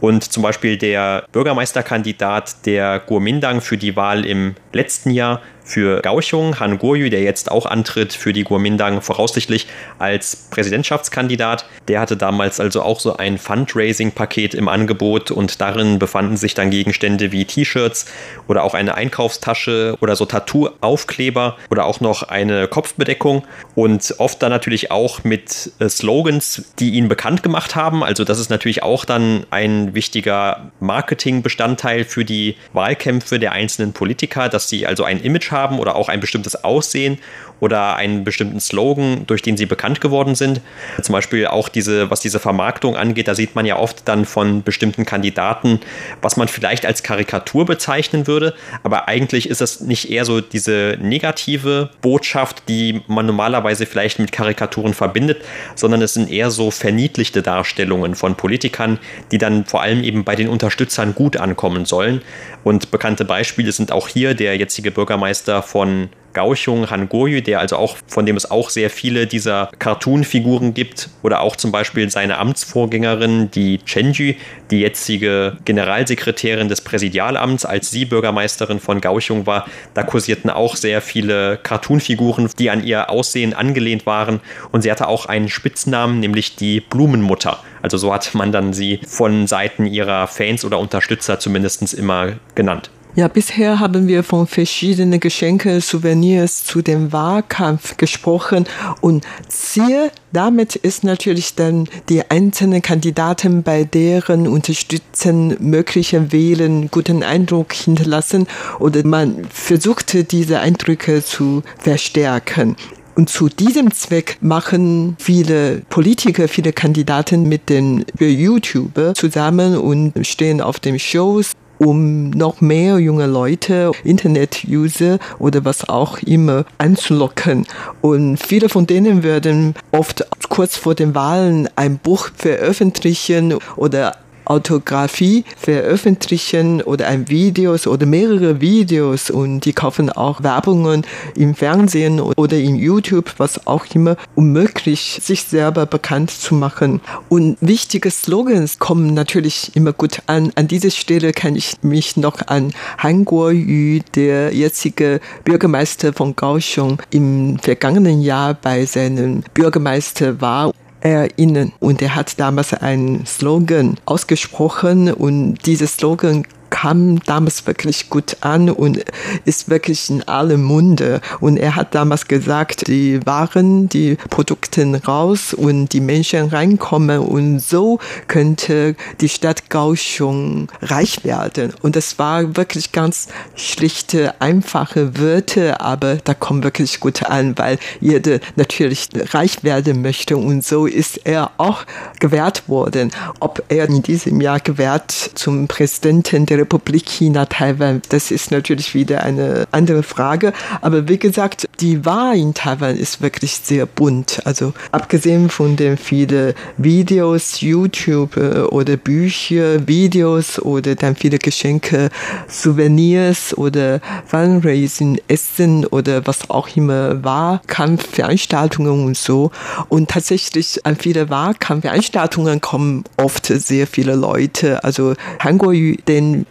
Und 0.02 0.24
zum 0.24 0.44
Beispiel 0.44 0.78
der 0.78 1.26
Bürgermeisterkandidat 1.32 2.66
der 2.66 3.00
Kuomintang 3.00 3.62
für 3.62 3.78
die 3.78 3.96
Wahl 3.96 4.26
im 4.26 4.56
letzten 4.74 5.12
Jahr 5.12 5.42
für 5.65 6.01
Kaohsiung, 6.01 6.60
Han 6.60 6.78
Guoyu, 6.78 7.10
der 7.10 7.21
jetzt 7.21 7.51
auch 7.51 7.65
antritt 7.65 8.13
für 8.13 8.32
die 8.32 8.43
Kuomintang 8.43 9.01
voraussichtlich 9.01 9.67
als 9.99 10.47
Präsidentschaftskandidat. 10.51 11.65
Der 11.88 11.99
hatte 11.99 12.15
damals 12.15 12.60
also 12.60 12.82
auch 12.84 12.99
so 12.99 13.17
ein 13.17 13.38
Fundraising-Paket 13.38 14.54
im 14.54 14.67
Angebot 14.67 15.32
und 15.32 15.60
darin 15.60 15.99
befanden 15.99 16.38
sich 16.38 16.54
dann 16.54 16.69
Gegenstände 16.69 17.32
wie 17.32 17.45
T-Shirts 17.45 18.06
oder 18.47 18.63
auch 18.63 18.75
eine 18.75 18.95
Einkaufstasche 18.95 19.97
oder 19.99 20.15
so 20.15 20.25
Tattoo-Aufkleber 20.25 21.58
oder 21.69 21.86
auch 21.86 21.99
noch 21.99 22.23
eine 22.23 22.67
Kopfbedeckung 22.67 23.43
und 23.73 24.15
oft 24.19 24.41
dann 24.41 24.51
natürlich 24.51 24.91
auch 24.91 25.23
mit 25.23 25.71
äh, 25.80 25.89
Slogans, 25.89 26.63
die 26.80 26.91
ihn 26.91 27.08
bekannt 27.08 27.41
gemacht 27.41 27.75
haben. 27.75 28.04
Also 28.04 28.23
das 28.23 28.39
ist 28.39 28.49
natürlich 28.49 28.84
auch 28.84 29.06
dann 29.06 29.45
ein 29.49 29.95
wichtiger 29.95 30.71
Marketingbestandteil 30.80 32.04
für 32.04 32.23
die 32.23 32.56
Wahlkämpfe 32.73 33.39
der 33.39 33.54
einzelnen 33.54 33.93
Politiker, 33.93 34.47
dass 34.49 34.69
sie 34.69 34.86
also 34.86 35.04
ein 35.04 35.19
Image 35.21 35.51
haben 35.56 35.80
oder 35.80 35.96
auch 35.96 36.10
ein 36.10 36.20
bestimmtes 36.20 36.63
Aussehen 36.63 37.18
oder 37.65 37.95
einen 37.95 38.23
bestimmten 38.23 38.60
Slogan, 38.60 39.25
durch 39.25 39.41
den 39.41 39.58
sie 39.58 39.65
bekannt 39.65 39.99
geworden 39.99 40.36
sind. 40.36 40.62
Zum 41.01 41.13
Beispiel 41.13 41.47
auch 41.47 41.67
diese, 41.67 42.12
was 42.12 42.19
diese 42.19 42.39
Vermarktung 42.39 42.95
angeht, 42.95 43.28
da 43.28 43.34
sieht 43.34 43.56
man 43.56 43.65
ja 43.65 43.78
oft 43.78 44.08
dann 44.08 44.25
von 44.25 44.62
bestimmten 44.62 45.04
Kandidaten, 45.04 45.80
was 46.21 46.38
man 46.38 46.47
vielleicht 46.47 46.86
als 46.86 47.01
Karikatur 47.01 47.65
bezeichnen 47.65 48.28
würde, 48.28 48.54
aber 48.84 49.08
eigentlich 49.08 49.49
ist 49.49 49.62
es 49.62 49.82
nicht 49.82 50.12
eher 50.12 50.25
so 50.25 50.41
diese 50.41 50.97
negative 51.01 51.89
Botschaft, 52.01 52.69
die 52.69 53.01
man 53.08 53.25
normalerweise 53.25 53.88
vielleicht 53.88 54.19
mit 54.19 54.32
Karikaturen 54.32 54.93
verbindet, 54.93 55.43
sondern 55.73 56.04
es 56.04 56.13
sind 56.13 56.32
eher 56.32 56.51
so 56.51 56.69
verniedlichte 56.69 57.41
Darstellungen 57.41 58.13
von 58.13 58.36
Politikern, 58.36 58.99
die 59.32 59.39
dann 59.39 59.65
vor 59.65 59.82
allem 59.82 60.04
eben 60.04 60.23
bei 60.23 60.36
den 60.36 60.49
Unterstützern 60.49 61.15
gut 61.15 61.38
ankommen 61.38 61.86
sollen. 61.86 62.21
Und 62.63 62.91
bekannte 62.91 63.25
Beispiele 63.25 63.71
sind 63.71 63.91
auch 63.91 64.08
hier 64.08 64.36
der 64.36 64.56
jetzige 64.56 64.91
Bürgermeister 64.91 65.63
von 65.63 66.10
Gauchung 66.36 66.91
Han 66.91 67.10
Goyu, 67.10 67.41
der 67.41 67.60
also 67.60 67.78
auch, 67.78 67.98
von 68.06 68.28
dem 68.28 68.38
es 68.38 68.52
auch 68.52 68.69
sehr 68.69 68.91
viele 68.91 69.26
dieser 69.26 69.71
Cartoon-Figuren 69.80 70.76
gibt, 70.76 71.10
oder 71.24 71.41
auch 71.41 71.56
zum 71.56 71.71
Beispiel 71.71 72.12
seine 72.12 72.38
Amtsvorgängerin, 72.38 73.50
die 73.50 73.80
Chenji, 73.84 74.38
die 74.69 74.82
jetzige 74.82 75.58
Generalsekretärin 75.65 76.69
des 76.69 76.82
Präsidialamts, 76.82 77.65
als 77.65 77.89
sie 77.89 78.06
Bürgermeisterin 78.06 78.80
von 78.80 79.02
Gauchung 79.02 79.48
war, 79.48 79.65
da 79.95 80.04
kursierten 80.04 80.52
auch 80.52 80.76
sehr 80.76 81.02
viele 81.02 81.58
Cartoon-Figuren, 81.58 82.50
die 82.60 82.69
an 82.69 82.84
ihr 82.84 83.10
Aussehen 83.10 83.54
angelehnt 83.54 84.06
waren. 84.06 84.41
Und 84.71 84.82
sie 84.82 84.91
hatte 84.91 85.08
auch 85.08 85.26
einen 85.26 85.50
Spitznamen, 85.50 86.19
nämlich 86.19 86.56
die 86.56 86.82
Blumenmutter. 86.82 87.63
Also 87.82 87.98
so 87.98 88.13
hat 88.13 88.34
man 88.36 88.52
dann 88.52 88.74
sie 88.74 89.00
von 89.08 89.48
Seiten 89.48 89.86
ihrer 89.86 90.28
Fans 90.28 90.65
oder 90.65 90.80
Unterstützer 90.80 91.39
zumindest 91.39 91.93
immer 91.93 92.34
genannt. 92.56 92.89
Ja, 93.17 93.30
bisher 93.30 93.80
haben 93.80 94.10
wir 94.10 94.23
von 94.23 94.45
verschiedenen 94.45 95.21
Geschenke, 95.21 95.80
Souvenirs 95.80 96.65
zu 96.65 96.82
dem 96.82 97.13
Wahlkampf 97.13 97.95
gesprochen 97.95 98.65
und 98.99 99.23
Ziel 99.47 100.12
damit 100.34 100.75
ist 100.75 101.06
natürlich 101.06 101.56
dann 101.56 101.88
die 102.10 102.30
einzelnen 102.30 102.82
Kandidaten 102.82 103.63
bei 103.63 103.86
deren 103.86 104.49
Unterstützen 104.49 105.56
mögliche 105.62 106.34
Wählen 106.34 106.91
guten 106.91 107.23
Eindruck 107.23 107.71
hinterlassen 107.71 108.47
oder 108.80 109.06
man 109.08 109.45
versucht 109.49 110.32
diese 110.34 110.60
Eindrücke 110.60 111.23
zu 111.23 111.63
verstärken. 111.78 112.75
Und 113.15 113.30
zu 113.30 113.47
diesem 113.47 113.93
Zweck 113.93 114.39
machen 114.41 115.15
viele 115.19 115.84
Politiker, 115.89 116.49
viele 116.49 116.73
Kandidaten 116.73 117.47
mit 117.47 117.69
den 117.69 118.04
YouTuber 118.19 119.13
zusammen 119.13 119.78
und 119.78 120.28
stehen 120.28 120.60
auf 120.60 120.82
den 120.82 120.99
Shows 120.99 121.54
um 121.78 122.30
noch 122.32 122.62
mehr 122.62 123.00
junge 123.00 123.28
Leute, 123.28 123.92
Internet-User 124.04 125.20
oder 125.40 125.66
was 125.66 125.88
auch 125.90 126.20
immer 126.20 126.66
anzulocken. 126.78 127.66
Und 128.02 128.38
viele 128.38 128.70
von 128.70 128.88
denen 128.88 129.24
werden 129.24 129.76
oft 129.92 130.26
kurz 130.50 130.78
vor 130.78 130.96
den 130.96 131.16
Wahlen 131.16 131.70
ein 131.76 131.98
Buch 131.98 132.30
veröffentlichen 132.36 133.56
oder 133.76 134.16
Autografie 134.46 135.44
veröffentlichen 135.58 136.82
oder 136.82 137.08
ein 137.08 137.30
Videos 137.30 137.88
oder 137.88 138.06
mehrere 138.06 138.62
Videos 138.62 139.30
und 139.30 139.62
die 139.62 139.74
kaufen 139.74 140.10
auch 140.10 140.44
Werbungen 140.44 141.06
im 141.36 141.56
Fernsehen 141.56 142.20
oder 142.20 142.58
in 142.58 142.76
YouTube, 142.76 143.34
was 143.38 143.68
auch 143.68 143.86
immer, 143.94 144.18
um 144.36 144.52
möglich 144.52 145.20
sich 145.22 145.44
selber 145.44 145.86
bekannt 145.86 146.32
zu 146.32 146.56
machen. 146.56 147.02
Und 147.30 147.58
wichtige 147.62 148.12
Slogans 148.12 148.80
kommen 148.80 149.14
natürlich 149.14 149.72
immer 149.76 149.94
gut 149.94 150.22
an. 150.28 150.52
An 150.56 150.68
dieser 150.68 150.92
Stelle 150.92 151.34
kann 151.34 151.56
ich 151.56 151.74
mich 151.82 152.18
noch 152.18 152.48
an 152.48 152.74
Han 152.98 153.26
Guoyu, 153.26 154.02
der 154.16 154.54
jetzige 154.54 155.20
Bürgermeister 155.44 156.14
von 156.14 156.36
Kaohsiung, 156.36 157.02
im 157.12 157.58
vergangenen 157.60 158.22
Jahr 158.22 158.54
bei 158.54 158.86
seinem 158.86 159.44
Bürgermeister 159.54 160.42
war 160.42 160.72
erinnern. 161.06 161.72
Und 161.80 162.02
er 162.02 162.15
hat 162.15 162.39
damals 162.39 162.74
einen 162.74 163.26
Slogan 163.26 163.98
ausgesprochen 164.06 165.13
und 165.13 165.65
dieser 165.65 165.88
Slogan 165.88 166.46
kam 166.69 167.19
damals 167.25 167.65
wirklich 167.67 168.10
gut 168.10 168.38
an 168.41 168.69
und 168.69 169.04
ist 169.45 169.69
wirklich 169.69 170.10
in 170.10 170.28
allem 170.28 170.63
Munde. 170.63 171.21
Und 171.39 171.58
er 171.58 171.75
hat 171.75 171.95
damals 171.95 172.28
gesagt, 172.28 172.88
die 172.88 173.25
Waren, 173.25 173.89
die 173.89 174.17
Produkte 174.30 174.86
raus 175.08 175.54
und 175.54 175.93
die 175.93 176.01
Menschen 176.01 176.49
reinkommen 176.49 177.19
und 177.19 177.60
so 177.60 177.99
könnte 178.28 178.95
die 179.21 179.30
Stadt 179.30 179.69
Kaohsiung 179.69 180.67
reich 180.82 181.23
werden. 181.23 181.73
Und 181.82 181.95
das 181.95 182.19
war 182.19 182.56
wirklich 182.58 182.91
ganz 182.91 183.28
schlichte, 183.56 184.39
einfache 184.41 185.17
Wörter, 185.17 185.82
aber 185.82 186.17
da 186.17 186.34
kommt 186.34 186.63
wirklich 186.63 186.99
gut 186.99 187.23
an, 187.23 187.58
weil 187.58 187.78
jeder 187.99 188.39
natürlich 188.56 189.10
reich 189.34 189.63
werden 189.63 190.01
möchte 190.01 190.38
und 190.38 190.63
so 190.63 190.86
ist 190.86 191.21
er 191.25 191.51
auch 191.58 191.86
gewährt 192.19 192.67
worden. 192.67 193.12
Ob 193.39 193.63
er 193.69 193.88
in 193.88 194.01
diesem 194.01 194.41
Jahr 194.41 194.60
gewährt 194.60 195.12
zum 195.12 195.67
Präsidenten 195.67 196.45
der 196.45 196.55
der 196.56 196.62
Republik 196.62 197.06
China 197.06 197.46
Taiwan, 197.46 198.02
das 198.10 198.32
ist 198.32 198.52
natürlich 198.52 198.94
wieder 198.94 199.24
eine 199.24 199.68
andere 199.72 200.04
Frage. 200.04 200.54
Aber 200.82 201.08
wie 201.08 201.18
gesagt, 201.18 201.68
die 201.80 202.06
Wahl 202.06 202.38
in 202.38 202.54
Taiwan 202.54 202.96
ist 202.96 203.22
wirklich 203.22 203.58
sehr 203.58 203.86
bunt. 203.86 204.41
Also 204.46 204.74
abgesehen 204.91 205.50
von 205.50 205.76
den 205.76 205.98
vielen 205.98 206.54
Videos, 206.78 207.62
YouTube 207.62 208.38
äh, 208.38 208.62
oder 208.62 208.96
Bücher, 208.98 209.88
Videos 209.88 210.60
oder 210.60 210.96
dann 210.96 211.15
viele 211.15 211.38
Geschenke, 211.38 212.10
Souvenirs 212.48 213.58
oder 213.58 214.00
Fundraising, 214.26 215.20
Essen 215.28 215.86
oder 215.86 216.26
was 216.26 216.50
auch 216.50 216.70
immer, 216.76 217.24
Wahlkampfveranstaltungen 217.24 219.06
und 219.06 219.18
so. 219.18 219.52
Und 219.89 220.10
tatsächlich 220.10 220.86
an 220.86 220.96
viele 220.96 221.30
Wahlkampfveranstaltungen 221.30 222.62
kommen 222.62 223.04
oft 223.18 223.48
sehr 223.48 223.88
viele 223.88 224.15
Leute. 224.15 224.84
Also 224.84 225.15
Han 225.39 225.58
Kuo-yu, 225.58 225.96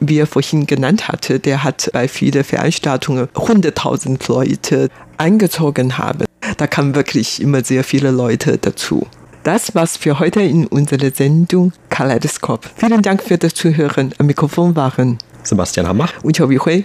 den 0.04 0.08
wir 0.08 0.26
vorhin 0.26 0.66
genannt 0.66 1.08
hatten, 1.08 1.40
der 1.40 1.64
hat 1.64 1.90
bei 1.92 2.08
vielen 2.08 2.44
Veranstaltungen 2.44 3.28
100.000 3.34 4.28
Leute 4.28 4.88
eingezogen 5.16 5.98
haben. 5.98 6.24
Da 6.56 6.66
kamen 6.66 6.94
wirklich 6.94 7.40
immer 7.40 7.64
sehr 7.64 7.84
viele 7.84 8.10
Leute 8.10 8.58
dazu. 8.58 9.06
Das 9.44 9.74
war's 9.74 9.96
für 9.96 10.18
heute 10.18 10.42
in 10.42 10.66
unserer 10.66 11.10
Sendung 11.10 11.72
Kaleidoskop. 11.90 12.68
Vielen 12.76 13.02
Dank 13.02 13.22
für 13.22 13.38
das 13.38 13.54
Zuhören. 13.54 14.14
Am 14.18 14.26
Mikrofon 14.26 14.76
waren 14.76 15.18
Sebastian 15.42 15.86
Hammer 15.86 16.08
und 16.22 16.36
Chobi 16.36 16.58
Hui. 16.58 16.84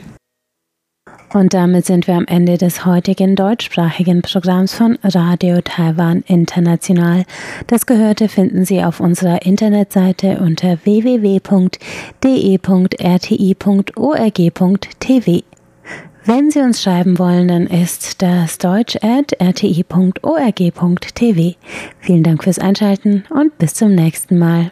Und 1.31 1.53
damit 1.53 1.85
sind 1.85 2.07
wir 2.07 2.15
am 2.15 2.25
Ende 2.25 2.57
des 2.57 2.85
heutigen 2.85 3.35
deutschsprachigen 3.35 4.23
Programms 4.23 4.73
von 4.73 4.97
Radio 5.03 5.61
Taiwan 5.61 6.23
International. 6.25 7.23
Das 7.67 7.85
Gehörte 7.85 8.27
finden 8.29 8.65
Sie 8.65 8.83
auf 8.83 8.99
unserer 8.99 9.45
Internetseite 9.45 10.39
unter 10.39 10.79
www.de.rti.org.tv. 10.83 11.49
Wenn 16.25 16.51
Sie 16.51 16.59
uns 16.59 16.83
schreiben 16.83 17.17
wollen, 17.17 17.47
dann 17.47 17.65
ist 17.67 18.21
das 18.21 18.57
deutsch 18.57 18.97
at 19.01 19.33
rti.org.tv. 19.41 19.95
Vielen 21.99 22.23
Dank 22.23 22.43
fürs 22.43 22.59
Einschalten 22.59 23.23
und 23.29 23.57
bis 23.57 23.73
zum 23.75 23.95
nächsten 23.95 24.37
Mal. 24.37 24.71